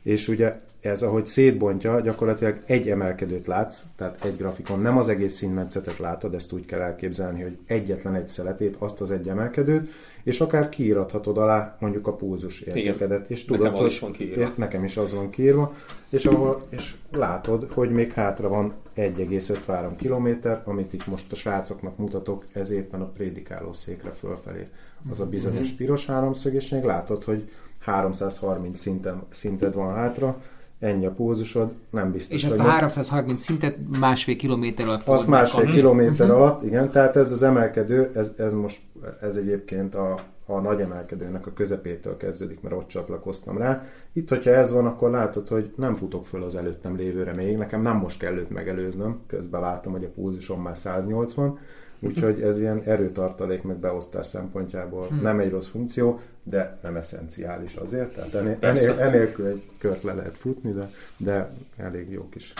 [0.03, 5.35] és ugye ez, ahogy szétbontja, gyakorlatilag egy emelkedőt látsz, tehát egy grafikon, nem az egész
[5.35, 9.91] színmetszetet látod, ezt úgy kell elképzelni, hogy egyetlen egy szeletét, azt az egy emelkedőt,
[10.23, 13.31] és akár kiírathatod alá mondjuk a pulzus értékedet.
[13.31, 14.53] És tudod, nekem hogy, is van kiírva.
[14.57, 15.75] Nekem is az van kiírva,
[16.09, 21.97] és, ahol, és látod, hogy még hátra van 1,53 km, amit itt most a srácoknak
[21.97, 24.63] mutatok, ez éppen a prédikáló székre fölfelé.
[25.11, 25.77] Az a bizonyos mhm.
[25.77, 27.51] piros háromszög, és még látod, hogy
[27.81, 30.39] 330 szinten, szinted van hátra,
[30.81, 32.37] ennyi a pózusod, nem biztos.
[32.37, 35.75] És ezt a 330 szintet másfél kilométer alatt Azt másfél kapni.
[35.75, 36.43] kilométer uh-huh.
[36.43, 38.81] alatt, igen, tehát ez az emelkedő, ez, ez most,
[39.21, 43.85] ez egyébként a, a nagy emelkedőnek a közepétől kezdődik, mert ott csatlakoztam rá.
[44.13, 47.83] Itt, hogyha ez van, akkor látod, hogy nem futok föl az előttem lévőre még, nekem
[47.83, 51.59] nem most kell őt megelőznöm, közben látom, hogy a pózusom már 180,
[52.01, 55.21] Úgyhogy ez ilyen erőtartalék meg beosztás szempontjából hmm.
[55.21, 58.15] nem egy rossz funkció, de nem eszenciális azért.
[58.15, 62.53] Tehát enél, enél, enélkül egy kört le lehet futni, de, de elég jó kis.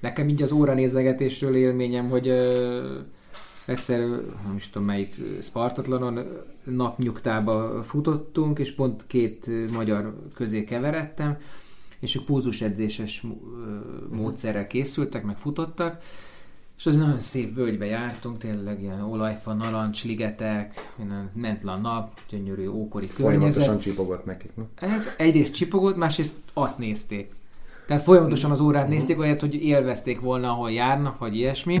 [0.00, 2.98] Nekem így az óranézegetésről élményem, hogy ö,
[3.66, 3.98] egyszer,
[4.46, 6.18] nem is tudom melyik Spartatlanon
[6.64, 11.36] napnyugtába futottunk, és pont két magyar közé keveredtem,
[12.00, 13.26] és ők edzéses
[14.10, 16.02] módszerrel készültek, meg futottak,
[16.78, 20.94] és az nagyon szép völgybe jártunk, tényleg ilyen olajfa, narancs, ligetek,
[21.34, 23.82] ment le a nap, gyönyörű ókori Folyamatosan környezet.
[23.82, 24.62] csipogott nekik, no?
[24.76, 27.32] Hát egyrészt csipogott, másrészt azt nézték.
[27.86, 31.80] Tehát folyamatosan az órát nézték, olyat, hogy élvezték volna, ahol járnak, vagy ilyesmi.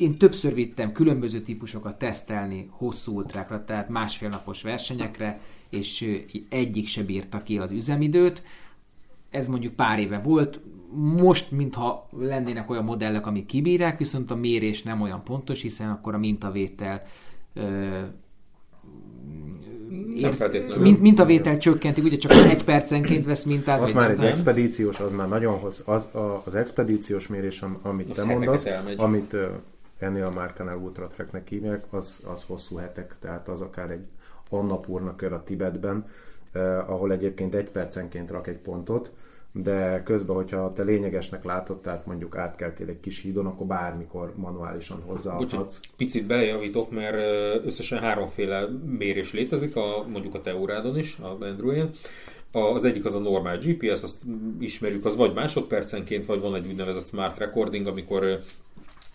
[0.00, 5.40] Én többször vittem különböző típusokat tesztelni hosszú ultrákra, tehát másfél napos versenyekre,
[5.70, 8.42] és egyik se bírta ki az üzemidőt.
[9.30, 10.60] Ez mondjuk pár éve volt,
[10.92, 16.14] most, mintha lennének olyan modellek, amik kibírják, viszont a mérés nem olyan pontos, hiszen akkor
[16.14, 17.02] a mintavétel
[20.80, 23.80] mint, mintavétel csökkentik, ugye csak egy percenként vesz mintát.
[23.80, 24.26] Az már egy nem?
[24.26, 26.06] expedíciós, az már nagyon hossz, az,
[26.44, 29.36] az expedíciós mérés, amit az te mondasz, amit
[30.00, 34.06] ennél a márkánál Ultra Tracknek hívják, az, az hosszú hetek, tehát az akár egy
[34.50, 36.06] Annapurna kör a Tibetben,
[36.52, 39.12] eh, ahol egyébként egy percenként rak egy pontot,
[39.52, 45.02] de közben, hogyha te lényegesnek látod, tehát mondjuk átkeltél egy kis hídon, akkor bármikor manuálisan
[45.06, 45.80] hozzáadhatsz.
[45.96, 47.16] Picit belejavítok, mert
[47.66, 48.66] összesen háromféle
[48.98, 51.90] mérés létezik, a, mondjuk a Teórádon is, a Andrew-én.
[52.52, 54.22] Az egyik az a normál GPS, azt
[54.58, 58.40] ismerjük, az vagy másodpercenként, vagy van egy úgynevezett smart recording, amikor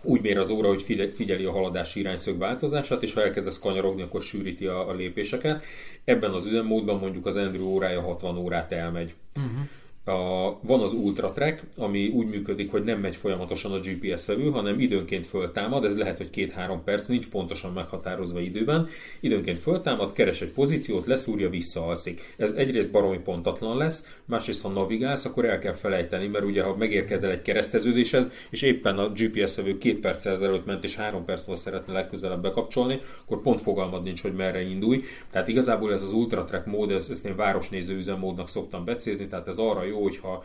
[0.06, 0.84] úgy mér az óra, hogy
[1.16, 5.64] figyeli a haladási irányszög változását, és ha elkezdesz kanyarogni, akkor sűríti a, a lépéseket.
[6.04, 9.14] Ebben az üzemmódban mondjuk az Andrew órája 60 órát elmegy.
[9.36, 9.68] Uh-huh.
[10.08, 14.50] A, van az Ultra Track, ami úgy működik, hogy nem megy folyamatosan a GPS vevő,
[14.50, 18.88] hanem időnként föltámad, ez lehet, hogy két-három perc, nincs pontosan meghatározva időben.
[19.20, 22.34] Időnként föltámad, keres egy pozíciót, leszúrja, visszaalszik.
[22.38, 26.76] Ez egyrészt baromi pontatlan lesz, másrészt ha navigálsz, akkor el kell felejteni, mert ugye ha
[26.76, 31.46] megérkezel egy kereszteződéshez, és éppen a GPS vevő két perccel ezelőtt ment, és három perc
[31.46, 35.04] múlva szeretne legközelebb bekapcsolni, akkor pont fogalmad nincs, hogy merre indulj.
[35.32, 39.48] Tehát igazából ez az Ultra Track mód, ezt, ezt én városnéző üzemmódnak szoktam becézni, tehát
[39.48, 40.44] ez arra jó, jó, hogyha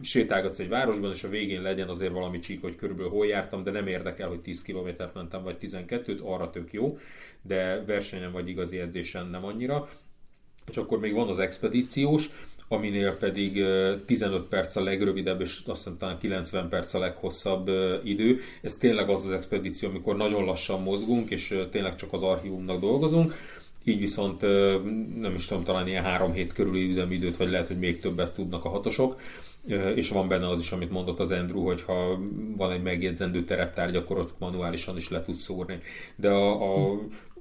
[0.00, 3.70] sétálgatsz egy városban, és a végén legyen azért valami csík, hogy körülbelül hol jártam, de
[3.70, 6.98] nem érdekel, hogy 10 kilométert mentem, vagy 12-t, arra tök jó,
[7.42, 9.88] de versenyen vagy igazi edzésen nem annyira.
[10.66, 12.28] És akkor még van az expedíciós,
[12.68, 13.64] aminél pedig
[14.06, 17.70] 15 perc a legrövidebb, és azt hiszem talán 90 perc a leghosszabb
[18.04, 18.40] idő.
[18.62, 23.34] Ez tényleg az az expedíció, amikor nagyon lassan mozgunk, és tényleg csak az archívumnak dolgozunk
[23.84, 24.40] így viszont
[25.20, 28.64] nem is tudom, talán ilyen három hét körüli üzemidőt, vagy lehet, hogy még többet tudnak
[28.64, 29.20] a hatosok.
[29.94, 32.18] És van benne az is, amit mondott az Andrew, hogy ha
[32.56, 35.78] van egy megjegyzendő tereptárgy, akkor ott manuálisan is le tudsz szórni.
[36.16, 36.92] De a, a,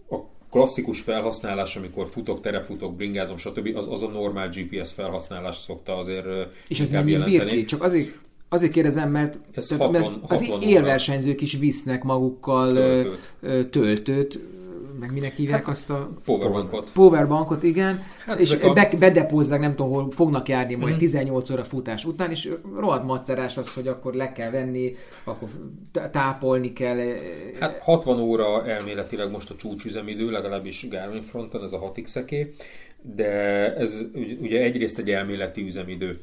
[0.10, 5.98] a klasszikus felhasználás, amikor futok, terepfutok, bringázom, stb., az, az a normál GPS felhasználás szokta
[5.98, 6.26] azért
[6.68, 7.66] És ez bír ki?
[7.66, 8.20] Csak azért,
[8.50, 14.40] azért kérdezem, mert, ez 60, 60 az élversenyzők is visznek magukkal töltőt, töltőt
[15.00, 16.12] meg minek hívják hát, azt a...
[16.26, 16.92] Powerbankot.
[16.92, 18.04] Powerbankot, igen.
[18.26, 18.74] Hát és a...
[18.74, 20.98] be, bedepózzák, nem tudom, hol fognak járni majd mm.
[20.98, 25.50] 18 óra futás után, és rohadt macerás az, hogy akkor le kell venni, akkor
[26.12, 26.98] tápolni kell.
[27.60, 32.18] Hát 60 óra elméletileg most a csúcsüzemidő, legalábbis Garmin fronton, ez a 6 x
[33.02, 33.32] de
[33.76, 34.02] ez
[34.42, 36.20] ugye egyrészt egy elméleti üzemidő.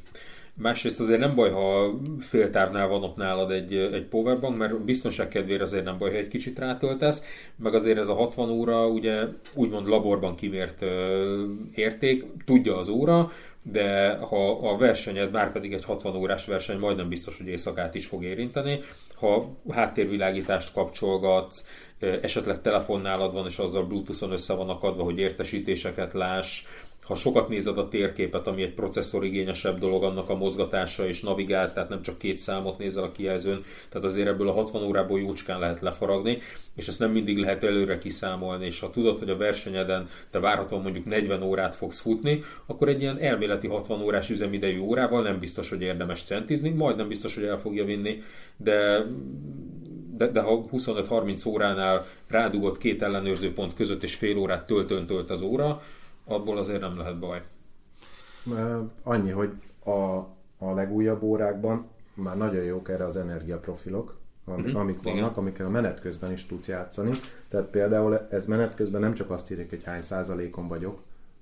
[0.58, 5.62] Másrészt azért nem baj, ha féltávnál van ott nálad egy, egy powerbank, mert biztonság kedvére
[5.62, 7.22] azért nem baj, ha egy kicsit rátöltesz,
[7.56, 9.22] meg azért ez a 60 óra ugye
[9.54, 11.44] úgymond laborban kimért ö,
[11.74, 13.30] érték, tudja az óra,
[13.62, 18.06] de ha a versenyed már pedig egy 60 órás verseny, majdnem biztos, hogy éjszakát is
[18.06, 18.78] fog érinteni.
[19.14, 21.66] Ha háttérvilágítást kapcsolgatsz,
[22.22, 26.62] esetleg telefonnálad van, és azzal Bluetooth-on össze van akadva, hogy értesítéseket láss,
[27.06, 31.88] ha sokat nézed a térképet, ami egy processzorigényesebb dolog, annak a mozgatása és navigálsz, tehát
[31.88, 35.80] nem csak két számot nézel a kijelzőn, tehát azért ebből a 60 órából jócskán lehet
[35.80, 36.38] lefaragni,
[36.76, 40.82] és ezt nem mindig lehet előre kiszámolni, és ha tudod, hogy a versenyeden te várhatóan
[40.82, 45.68] mondjuk 40 órát fogsz futni, akkor egy ilyen elméleti 60 órás üzemidejű órával nem biztos,
[45.68, 48.18] hogy érdemes centizni, majd nem biztos, hogy el fogja vinni,
[48.56, 49.06] de
[50.16, 55.30] de, de ha 25-30 óránál rádugott két ellenőrző pont között és fél órát töltön tölt
[55.30, 55.80] az óra,
[56.26, 57.42] abból azért nem lehet baj.
[59.02, 59.52] Annyi, hogy
[59.84, 60.26] a
[60.58, 64.80] a legújabb órákban már nagyon jók erre az energiaprofilok, amik, uh-huh.
[64.80, 65.32] amik vannak, Igen.
[65.34, 67.10] amikkel a menet közben is tudsz játszani.
[67.48, 71.00] Tehát például ez menet közben nem csak azt írják, hogy hány százalékon vagyok,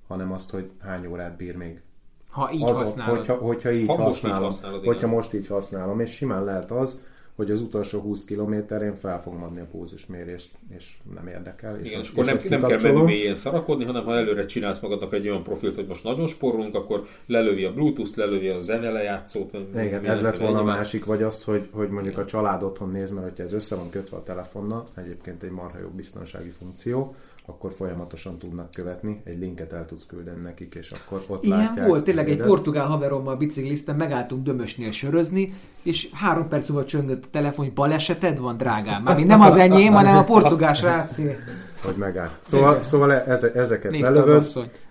[0.08, 1.82] hanem azt, hogy hány órát bír még.
[2.30, 3.16] Ha így Azon, használod.
[3.16, 6.70] Hogyha, hogyha így ha használom, most így használod, hogyha most így használom, és simán lehet
[6.70, 7.00] az,
[7.36, 11.78] hogy az utolsó 20 kilométerén fel fogom adni a pózusmérést, és nem érdekel.
[11.78, 15.12] És, Igen, és akkor nem, nem kell menni mélyén szarakodni, hanem ha előre csinálsz magadnak
[15.12, 19.56] egy olyan profilt, hogy most nagyon sporolunk, akkor lelövi a Bluetooth-t, lelövi a zenelejátszót.
[19.74, 23.10] Igen, ez lett volna a másik, vagy azt, hogy, hogy mondjuk a család otthon néz,
[23.10, 27.14] mert hogyha ez össze van kötve a telefonnal, egyébként egy marha jó biztonsági funkció,
[27.46, 31.86] akkor folyamatosan tudnak követni, egy linket el tudsz küldeni nekik, és akkor ott Ilyen látják.
[31.86, 37.28] volt, tényleg egy portugál haverommal bicikliztem, megálltunk Dömösnél sörözni, és három perc múlva csöngött a
[37.30, 39.02] telefon, hogy baleseted van, drágám.
[39.02, 41.38] Mármint nem az enyém, hanem a portugál srácé.
[41.82, 42.38] Hogy megállt.
[42.40, 44.44] Szóval, szóval eze, ezeket Nézd lelövöd,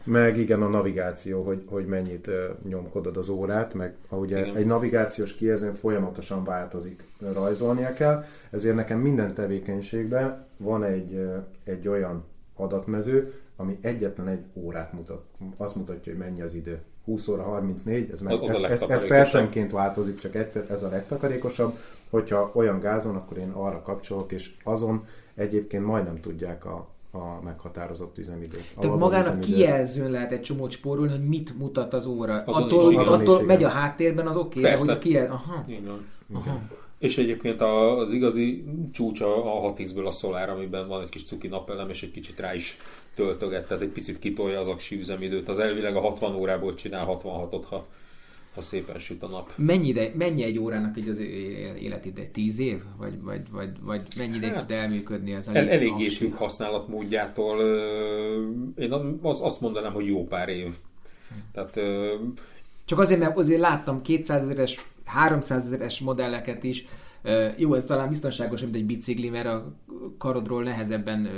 [0.03, 2.29] meg igen a navigáció, hogy, hogy mennyit
[2.69, 4.55] nyomkodod az órát, meg ugye igen.
[4.55, 11.29] egy navigációs kijelzőn folyamatosan változik, rajzolnia kell, ezért nekem minden tevékenységben van egy,
[11.63, 12.23] egy olyan
[12.55, 15.23] adatmező, ami egyetlen egy órát mutat.
[15.57, 16.81] Azt mutatja, hogy mennyi az idő.
[17.05, 21.77] 20 óra 34, ez, meg, ez, ez, ez percenként változik, csak egyszer ez a legtakarékosabb.
[22.09, 28.17] Hogyha olyan gázon, akkor én arra kapcsolok, és azon egyébként majdnem tudják a, a meghatározott
[28.17, 28.73] üzemidőt.
[28.79, 32.43] Tehát magának kijelzőn lehet egy csomót spórolni, hogy mit mutat az óra.
[32.45, 35.31] Azon attól, is, attól, attól megy a háttérben, az oké, okay, hogy kijel...
[35.31, 35.65] Aha.
[36.33, 36.59] Aha.
[37.03, 41.47] És egyébként az igazi csúcsa a 6 ből a Solar, amiben van egy kis cuki
[41.47, 42.77] napelem, és egy kicsit rá is
[43.13, 45.49] töltöget, tehát egy picit kitolja az aksi üzemidőt.
[45.49, 47.87] Az elvileg a 60 órából csinál 66-ot, ha,
[48.55, 49.51] ha szépen süt a nap.
[49.55, 51.19] Mennyi, ide, mennyi egy órának így az
[51.79, 52.23] életide?
[52.23, 52.83] 10 év?
[52.97, 57.61] Vagy, vagy, vagy, vagy mennyi ideig hát, tud elműködni az el, Eléggé függ használatmódjától.
[58.75, 58.91] Én
[59.21, 60.73] azt mondanám, hogy jó pár év.
[61.53, 61.79] Tehát,
[62.85, 66.85] Csak azért, mert azért láttam 200 ezeres 300 ezeres modelleket is.
[67.57, 69.73] Jó, ez talán biztonságos, mint egy bicikli, mert a
[70.17, 71.29] karodról nehezebben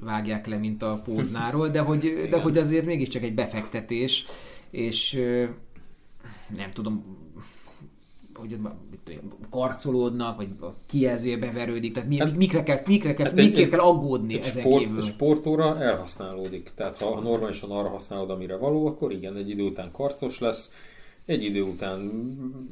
[0.00, 4.26] vágják le, mint a póznáról, de hogy, de hogy azért mégiscsak egy befektetés,
[4.70, 5.20] és
[6.56, 7.04] nem tudom,
[8.34, 8.58] hogy
[9.50, 13.68] karcolódnak, vagy a kijelzője beverődik, tehát mi, hát, mikre kell, mikre kell, hát mikre egy,
[13.68, 15.00] kell aggódni egy ezen sport, kívül?
[15.00, 20.38] sportóra elhasználódik, tehát ha normálisan arra használod, amire való, akkor igen, egy idő után karcos
[20.38, 20.72] lesz,
[21.26, 22.00] egy idő után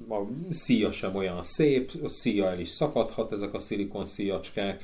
[0.08, 4.82] a szíja sem olyan szép, a szíja el is szakadhat, ezek a szilikon szíjacskák.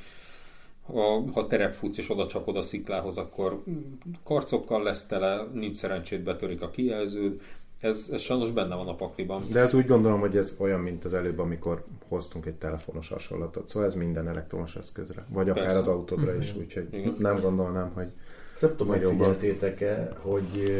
[0.85, 3.63] Ha, ha terepfutsz és oda csapod a sziklához, akkor
[4.23, 7.41] karcokkal lesz tele, nincs szerencsét betörik a kijelződ.
[7.79, 9.43] Ez, ez sajnos benne van a pakliban.
[9.51, 13.67] De ez úgy gondolom, hogy ez olyan, mint az előbb, amikor hoztunk egy telefonos hasonlatot.
[13.67, 15.25] Szóval ez minden elektromos eszközre.
[15.29, 15.61] Vagy Persze.
[15.61, 16.61] akár az autódra is, mhm.
[16.61, 17.15] úgyhogy Igen.
[17.19, 18.07] nem gondolnám, hogy...
[18.61, 20.71] Nem tudom, megfigyeltétek-e, hogy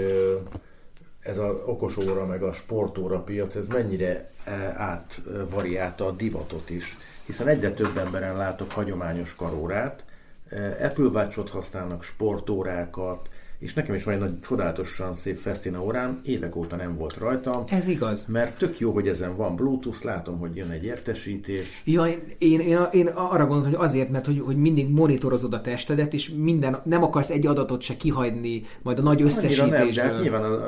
[1.20, 6.97] ez az okos óra meg a sportóra piac, ez mennyire eh, átvariálta a divatot is,
[7.26, 10.03] hiszen egyre több emberen látok hagyományos karórát,
[10.49, 13.30] eh, Apple Watch-ot használnak, sportórákat,
[13.60, 17.64] és nekem is van egy nagy csodálatosan szép Festina órám, évek óta nem volt rajta.
[17.70, 18.26] Ez igaz.
[18.28, 21.82] Mert tök jó, hogy ezen van Bluetooth, látom, hogy jön egy értesítés.
[21.86, 22.05] Ja,
[22.38, 26.30] én, én, én arra gondolom, hogy azért, mert hogy, hogy mindig monitorozod a testedet, és
[26.30, 29.70] minden, nem akarsz egy adatot se kihagyni, majd a nagy összesítésből.
[29.70, 30.60] Nem, de hát nyilván a,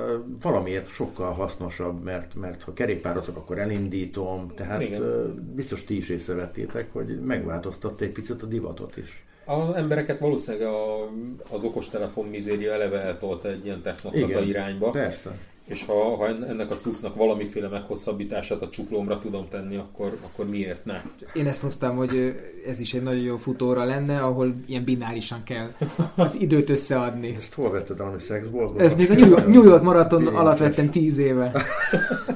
[0.42, 5.34] valamiért sokkal hasznosabb, mert, mert ha kerékpározok, akkor elindítom, tehát Igen.
[5.56, 9.26] biztos ti is észrevettétek, hogy megváltoztatta egy picit a divatot is.
[9.52, 11.10] Az embereket valószínűleg a,
[11.52, 14.90] az okostelefon mizéria eleve eltolta egy ilyen technokrata irányba.
[14.90, 15.32] Persze.
[15.72, 20.86] És ha, ha ennek a cuccnak valamiféle meghosszabbítását a csuklómra tudom tenni, akkor, akkor miért
[20.86, 21.02] ne?
[21.34, 25.72] Én ezt hoztam, hogy ez is egy nagyon jó futóra lenne, ahol ilyen binárisan kell
[26.16, 27.38] az időt összeadni.
[27.40, 28.82] Ezt hol vetted valami szexboltból?
[28.82, 31.52] Ez még a New York, New York maraton alatt vettem tíz éve.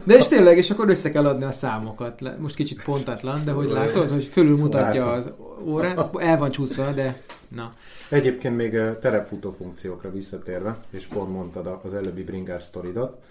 [0.03, 2.21] De és tényleg, és akkor össze kell adni a számokat.
[2.39, 5.29] Most kicsit pontatlan, de hogy látod, hogy fölül mutatja az
[5.65, 7.21] órát, el van csúszva, de
[7.55, 7.73] na.
[8.09, 13.23] Egyébként még terepfutó funkciókra visszatérve, és pont mondtad az előbbi Bringer sztoridat,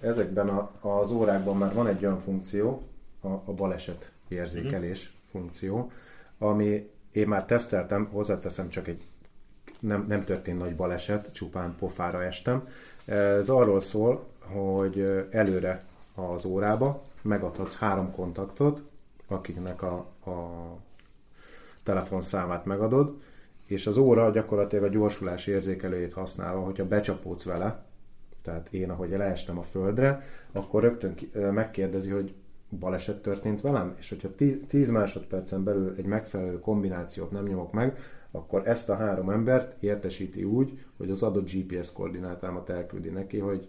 [0.00, 2.82] ezekben a, az órákban már van egy olyan funkció,
[3.20, 5.30] a, a baleset érzékelés mm.
[5.30, 5.92] funkció,
[6.38, 9.06] ami én már teszteltem, hozzáteszem csak egy
[9.80, 12.68] nem, nem történt nagy baleset, csupán pofára estem.
[13.04, 18.82] Ez arról szól, hogy előre az órába megadhatsz három kontaktot,
[19.26, 20.36] akiknek a, a
[21.88, 23.16] telefonszámát megadod,
[23.66, 27.84] és az óra gyakorlatilag a gyorsulás érzékelőjét használva, hogyha becsapódsz vele,
[28.42, 30.22] tehát én, ahogy leestem a földre,
[30.52, 31.14] akkor rögtön
[31.52, 32.34] megkérdezi, hogy
[32.78, 34.34] baleset történt velem, és hogyha
[34.68, 37.98] 10 másodpercen belül egy megfelelő kombinációt nem nyomok meg,
[38.30, 43.68] akkor ezt a három embert értesíti úgy, hogy az adott GPS koordinátámat elküldi neki, hogy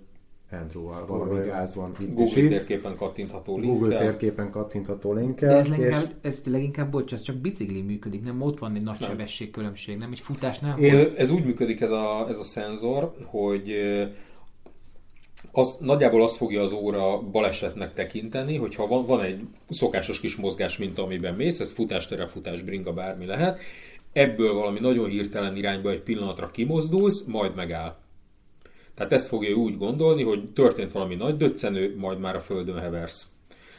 [0.52, 3.80] Andrew-val, valami gáz van itt Google térképen kattintható linkkel.
[3.80, 5.50] Google térképen kattintható linkkel.
[5.50, 6.30] De ez, leginkább, és...
[6.30, 8.42] ez leginkább, bocs, ez csak bicikli működik, nem?
[8.42, 9.10] Ott van egy nagy nem.
[9.10, 10.12] sebességkülönbség, nem?
[10.12, 10.78] Egy futásnál.
[10.78, 11.14] Én...
[11.18, 13.76] Ez úgy működik ez a, ez a szenzor, hogy
[15.52, 20.78] az, nagyjából azt fogja az óra balesetnek tekinteni, hogyha van, van egy szokásos kis mozgás,
[20.78, 23.60] mint amiben mész, ez futás, terefutás, bringa, bármi lehet,
[24.14, 27.96] ebből valami nagyon hirtelen irányba egy pillanatra kimozdulsz, majd megáll.
[29.00, 33.28] Tehát ezt fogja úgy gondolni, hogy történt valami nagy döccenő, majd már a földön heversz.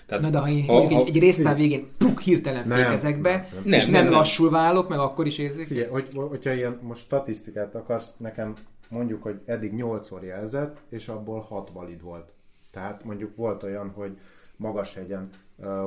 [0.07, 3.49] Tehát, Na de ha én ha, ha, egy, egy résztár végén puk, hirtelen fékezek be,
[3.64, 5.66] nem, és nem, nem, nem lassul válok, meg akkor is érzik.
[5.66, 8.55] Figyelj, hogy, hogyha ilyen most statisztikát akarsz, nekem
[8.89, 12.33] mondjuk, hogy eddig 8-szor jelzett, és abból 6 valid volt.
[12.71, 14.12] Tehát mondjuk volt olyan, hogy
[14.57, 15.29] magas hegyen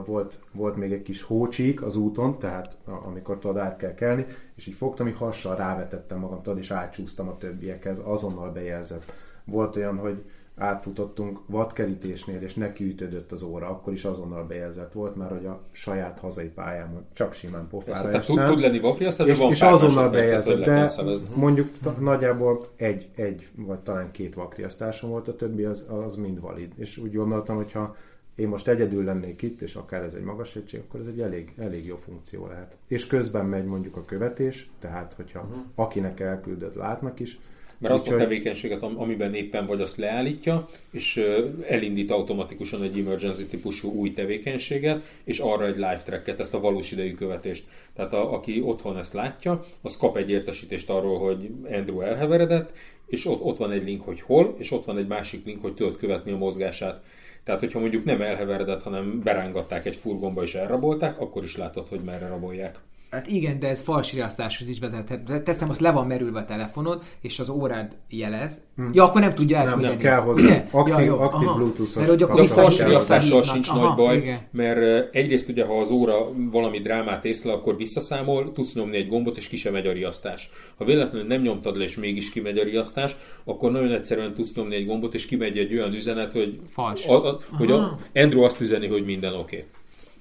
[0.05, 4.67] volt, volt még egy kis hócsík az úton, tehát amikor tudod át kell kelni, és
[4.67, 9.13] így fogtam, hogy hassal rávetettem magam, tudod, és átcsúsztam a többiekhez, azonnal bejelzett.
[9.45, 10.23] Volt olyan, hogy
[10.57, 16.19] átfutottunk vadkerítésnél, és nekiütődött az óra, akkor is azonnal bejelzett volt, mert hogy a saját
[16.19, 20.89] hazai pályámon csak simán pofára Persze, tud, tud lenni vakriasztás, és, és azonnal bejelzett, de
[21.35, 21.69] mondjuk
[21.99, 26.71] nagyjából egy, egy, vagy talán két vakriasztásom volt, a többi az, az mind valid.
[26.75, 27.95] És úgy gondoltam, hogyha
[28.35, 31.53] én most egyedül lennék itt, és akár ez egy magas egység, akkor ez egy elég,
[31.57, 32.77] elég jó funkció lehet.
[32.87, 35.63] És közben megy mondjuk a követés, tehát hogyha uh-huh.
[35.75, 37.37] akinek elküldöd, látnak is,
[37.83, 41.23] mert azt a tevékenységet, amiben éppen vagy, azt leállítja, és
[41.67, 46.91] elindít automatikusan egy emergency típusú új tevékenységet, és arra egy live tracket, ezt a valós
[46.91, 47.65] idejű követést.
[47.95, 52.73] Tehát a, aki otthon ezt látja, az kap egy értesítést arról, hogy Andrew elheveredett,
[53.07, 55.73] és ott, ott van egy link, hogy hol, és ott van egy másik link, hogy
[55.73, 57.01] tudod követni a mozgását.
[57.43, 61.99] Tehát, hogyha mondjuk nem elheveredett, hanem berángatták egy furgonba és elrabolták, akkor is látod, hogy
[61.99, 62.79] merre rabolják.
[63.13, 65.43] Hát igen, de ez falsriasztáshoz is vezethet.
[65.43, 68.61] Teszem, azt le van merülve a telefonod, és az órád jelez.
[68.75, 68.89] Hmm.
[68.93, 69.81] Ja, akkor nem tudja elküldeni.
[69.81, 70.65] Nem, nem kell hozzá.
[70.71, 71.95] Aktív, ja, jó, aktív Bluetooth-os.
[71.95, 74.37] Mert hogy akkor a falsriasztással sincs aha, nagy baj, igen.
[74.51, 76.15] mert egyrészt ugye, ha az óra
[76.51, 80.49] valami drámát észle, akkor visszaszámol, tudsz nyomni egy gombot, és ki sem megy a riasztás.
[80.77, 84.75] Ha véletlenül nem nyomtad le, és mégis kimegy a riasztás, akkor nagyon egyszerűen tudsz nyomni
[84.75, 87.07] egy gombot, és kimegy egy olyan üzenet, hogy, Fals.
[87.07, 89.55] a, a, hogy a Andrew azt üzeni, hogy minden oké.
[89.55, 89.67] Okay.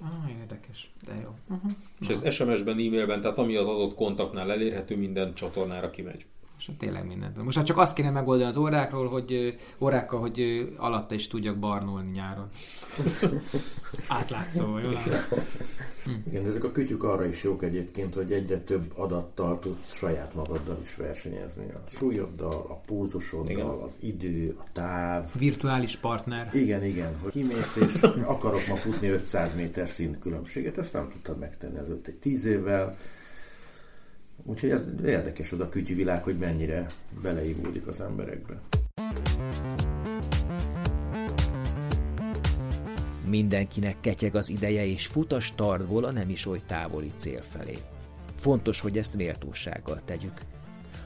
[0.04, 1.34] Ah, érdekes, de jó.
[1.48, 1.72] Uh-huh.
[2.00, 6.26] És ez SMS-ben, e-mailben, tehát ami az adott kontaktnál elérhető, minden csatornára kimegy.
[6.66, 7.44] Most tényleg mindent.
[7.44, 12.10] Most hát csak azt kéne megoldani az órákról, hogy órákkal, hogy alatta is tudjak barnolni
[12.10, 12.48] nyáron.
[14.08, 14.90] Átlátszó, jó?
[16.04, 16.10] Hm.
[16.26, 20.78] Igen, ezek a kütyük arra is jók egyébként, hogy egyre több adattal tudsz saját magaddal
[20.82, 21.64] is versenyezni.
[21.70, 23.66] A súlyoddal, a púzusoddal, igen.
[23.66, 25.30] az idő, a táv.
[25.38, 26.50] Virtuális partner.
[26.54, 27.18] Igen, igen.
[27.22, 32.06] Hogy kimész és akarok ma futni 500 méter szint különbséget, ezt nem tudtad megtenni ezelőtt
[32.06, 32.96] egy 10 évvel
[34.44, 36.86] Úgyhogy ez érdekes az a kütyű világ, hogy mennyire
[37.22, 38.60] beleívódik az emberekbe.
[43.28, 47.78] Mindenkinek ketyeg az ideje, és fut a startból a nem is oly távoli cél felé.
[48.36, 50.40] Fontos, hogy ezt méltósággal tegyük.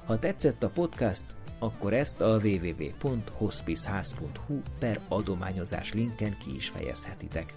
[0.04, 1.24] Ha tetszett a podcast,
[1.58, 7.54] akkor ezt a www.hospiceház.hu per adományozás linken ki is fejezhetitek.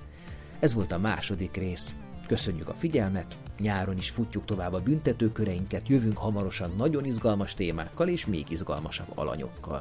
[0.59, 1.93] Ez volt a második rész.
[2.27, 8.25] Köszönjük a figyelmet, nyáron is futjuk tovább a büntetőköreinket, jövünk hamarosan nagyon izgalmas témákkal és
[8.25, 9.79] még izgalmasabb alanyokkal.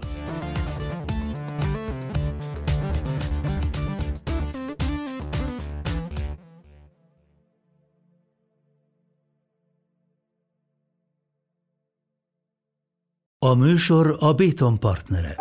[13.41, 15.37] A műsor a Béton partnere.